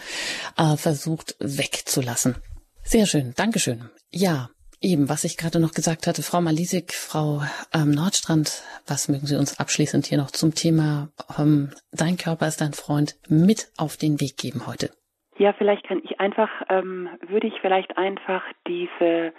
[0.58, 2.36] äh, versucht wegzulassen.
[2.84, 3.90] Sehr schön, Dankeschön.
[4.12, 4.50] Ja,
[4.80, 7.42] eben, was ich gerade noch gesagt hatte, Frau Malisik, Frau
[7.74, 12.62] ähm, Nordstrand, was mögen Sie uns abschließend hier noch zum Thema ähm, Dein Körper ist
[12.62, 14.92] dein Freund mit auf den Weg geben heute?
[15.38, 19.34] Ja, vielleicht kann ich einfach, ähm, würde ich vielleicht einfach diese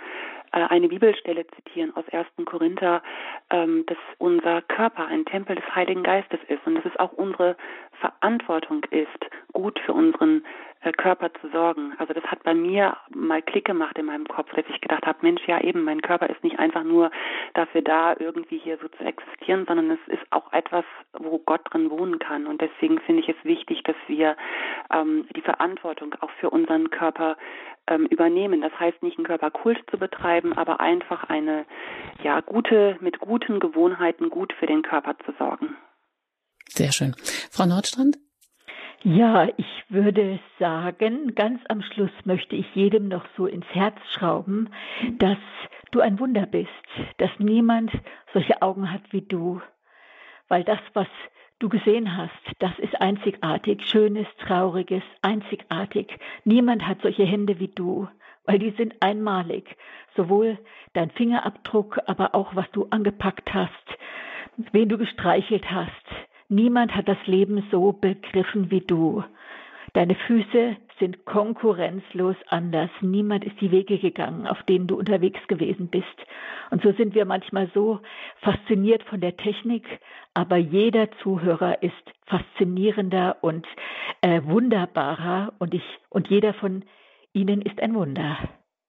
[0.52, 2.26] eine Bibelstelle zitieren aus 1.
[2.44, 3.02] Korinther,
[3.50, 7.56] ähm, dass unser Körper ein Tempel des Heiligen Geistes ist und dass es auch unsere
[8.00, 11.94] Verantwortung ist, gut für unseren äh, Körper zu sorgen.
[11.98, 15.18] Also das hat bei mir mal Klick gemacht in meinem Kopf, dass ich gedacht habe,
[15.22, 17.10] Mensch, ja eben, mein Körper ist nicht einfach nur
[17.54, 21.90] dafür da, irgendwie hier so zu existieren, sondern es ist auch etwas, wo Gott drin
[21.90, 22.46] wohnen kann.
[22.46, 24.36] Und deswegen finde ich es wichtig, dass wir
[24.92, 27.36] ähm, die Verantwortung auch für unseren Körper
[27.88, 28.60] ähm, übernehmen.
[28.60, 31.64] Das heißt nicht einen Körperkult zu betreiben, aber einfach eine
[32.22, 35.76] ja gute mit guten Gewohnheiten gut für den Körper zu sorgen.
[36.68, 37.14] Sehr schön.
[37.50, 38.18] Frau Nordstrand?
[39.04, 44.70] Ja, ich würde sagen, ganz am Schluss möchte ich jedem noch so ins Herz schrauben,
[45.18, 45.38] dass
[45.92, 46.68] du ein Wunder bist,
[47.18, 47.92] dass niemand
[48.32, 49.60] solche Augen hat wie du,
[50.48, 51.06] weil das, was
[51.60, 56.18] du gesehen hast, das ist einzigartig, schönes, trauriges, einzigartig.
[56.44, 58.08] Niemand hat solche Hände wie du,
[58.46, 59.76] weil die sind einmalig.
[60.16, 60.58] Sowohl
[60.94, 63.72] dein Fingerabdruck, aber auch was du angepackt hast,
[64.72, 65.92] wen du gestreichelt hast.
[66.48, 69.22] Niemand hat das Leben so begriffen wie du.
[69.92, 72.90] Deine Füße sind konkurrenzlos anders.
[73.00, 76.06] Niemand ist die Wege gegangen, auf denen du unterwegs gewesen bist.
[76.70, 78.00] Und so sind wir manchmal so
[78.40, 79.84] fasziniert von der Technik,
[80.34, 81.92] aber jeder Zuhörer ist
[82.26, 83.66] faszinierender und
[84.20, 86.84] äh, wunderbarer und ich und jeder von
[87.32, 88.38] ihnen ist ein Wunder.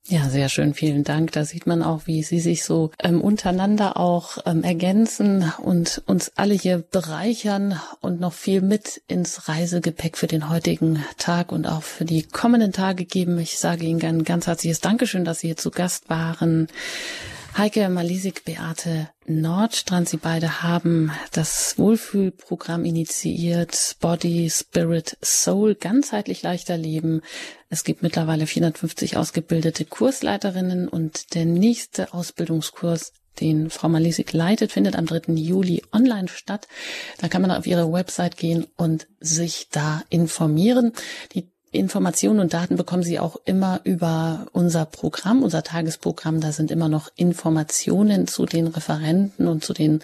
[0.07, 1.33] Ja, sehr schön, vielen Dank.
[1.33, 6.31] Da sieht man auch, wie Sie sich so ähm, untereinander auch ähm, ergänzen und uns
[6.35, 11.83] alle hier bereichern und noch viel mit ins Reisegepäck für den heutigen Tag und auch
[11.83, 13.37] für die kommenden Tage geben.
[13.37, 16.69] Ich sage Ihnen ein ganz herzliches Dankeschön, dass Sie hier zu Gast waren.
[17.57, 26.77] Heike Malisik, Beate Nordstrand, Sie beide haben das Wohlfühlprogramm initiiert, Body, Spirit, Soul, ganzheitlich leichter
[26.77, 27.21] Leben.
[27.69, 34.95] Es gibt mittlerweile 450 ausgebildete Kursleiterinnen und der nächste Ausbildungskurs den Frau Malisik leitet, findet
[34.95, 35.33] am 3.
[35.33, 36.67] Juli online statt.
[37.19, 40.93] Da kann man auf ihre Website gehen und sich da informieren.
[41.33, 46.41] Die Informationen und Daten bekommen Sie auch immer über unser Programm, unser Tagesprogramm.
[46.41, 50.03] Da sind immer noch Informationen zu den Referenten und zu den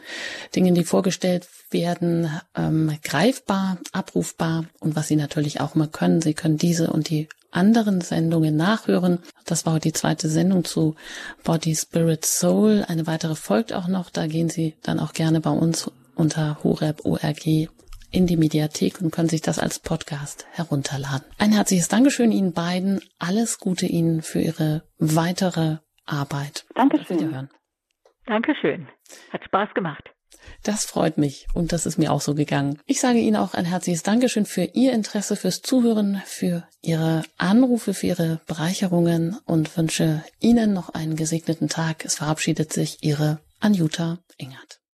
[0.55, 4.65] Dingen, die vorgestellt werden, ähm, greifbar, abrufbar.
[4.79, 9.19] Und was Sie natürlich auch immer können, Sie können diese und die anderen Sendungen nachhören.
[9.45, 10.95] Das war heute die zweite Sendung zu
[11.43, 12.85] Body, Spirit, Soul.
[12.87, 14.09] Eine weitere folgt auch noch.
[14.09, 17.69] Da gehen Sie dann auch gerne bei uns unter horeb.org
[18.15, 21.27] in die Mediathek und können sich das als Podcast herunterladen.
[21.37, 23.01] Ein herzliches Dankeschön Ihnen beiden.
[23.19, 26.65] Alles Gute Ihnen für Ihre weitere Arbeit.
[26.75, 27.19] Dankeschön.
[27.19, 27.49] Wiederhören.
[28.25, 28.87] Dankeschön.
[29.31, 30.03] Hat Spaß gemacht.
[30.63, 32.79] Das freut mich und das ist mir auch so gegangen.
[32.85, 37.93] Ich sage Ihnen auch ein herzliches Dankeschön für Ihr Interesse, fürs Zuhören, für Ihre Anrufe,
[37.93, 42.05] für Ihre Bereicherungen und wünsche Ihnen noch einen gesegneten Tag.
[42.05, 44.79] Es verabschiedet sich Ihre Anjuta Engert.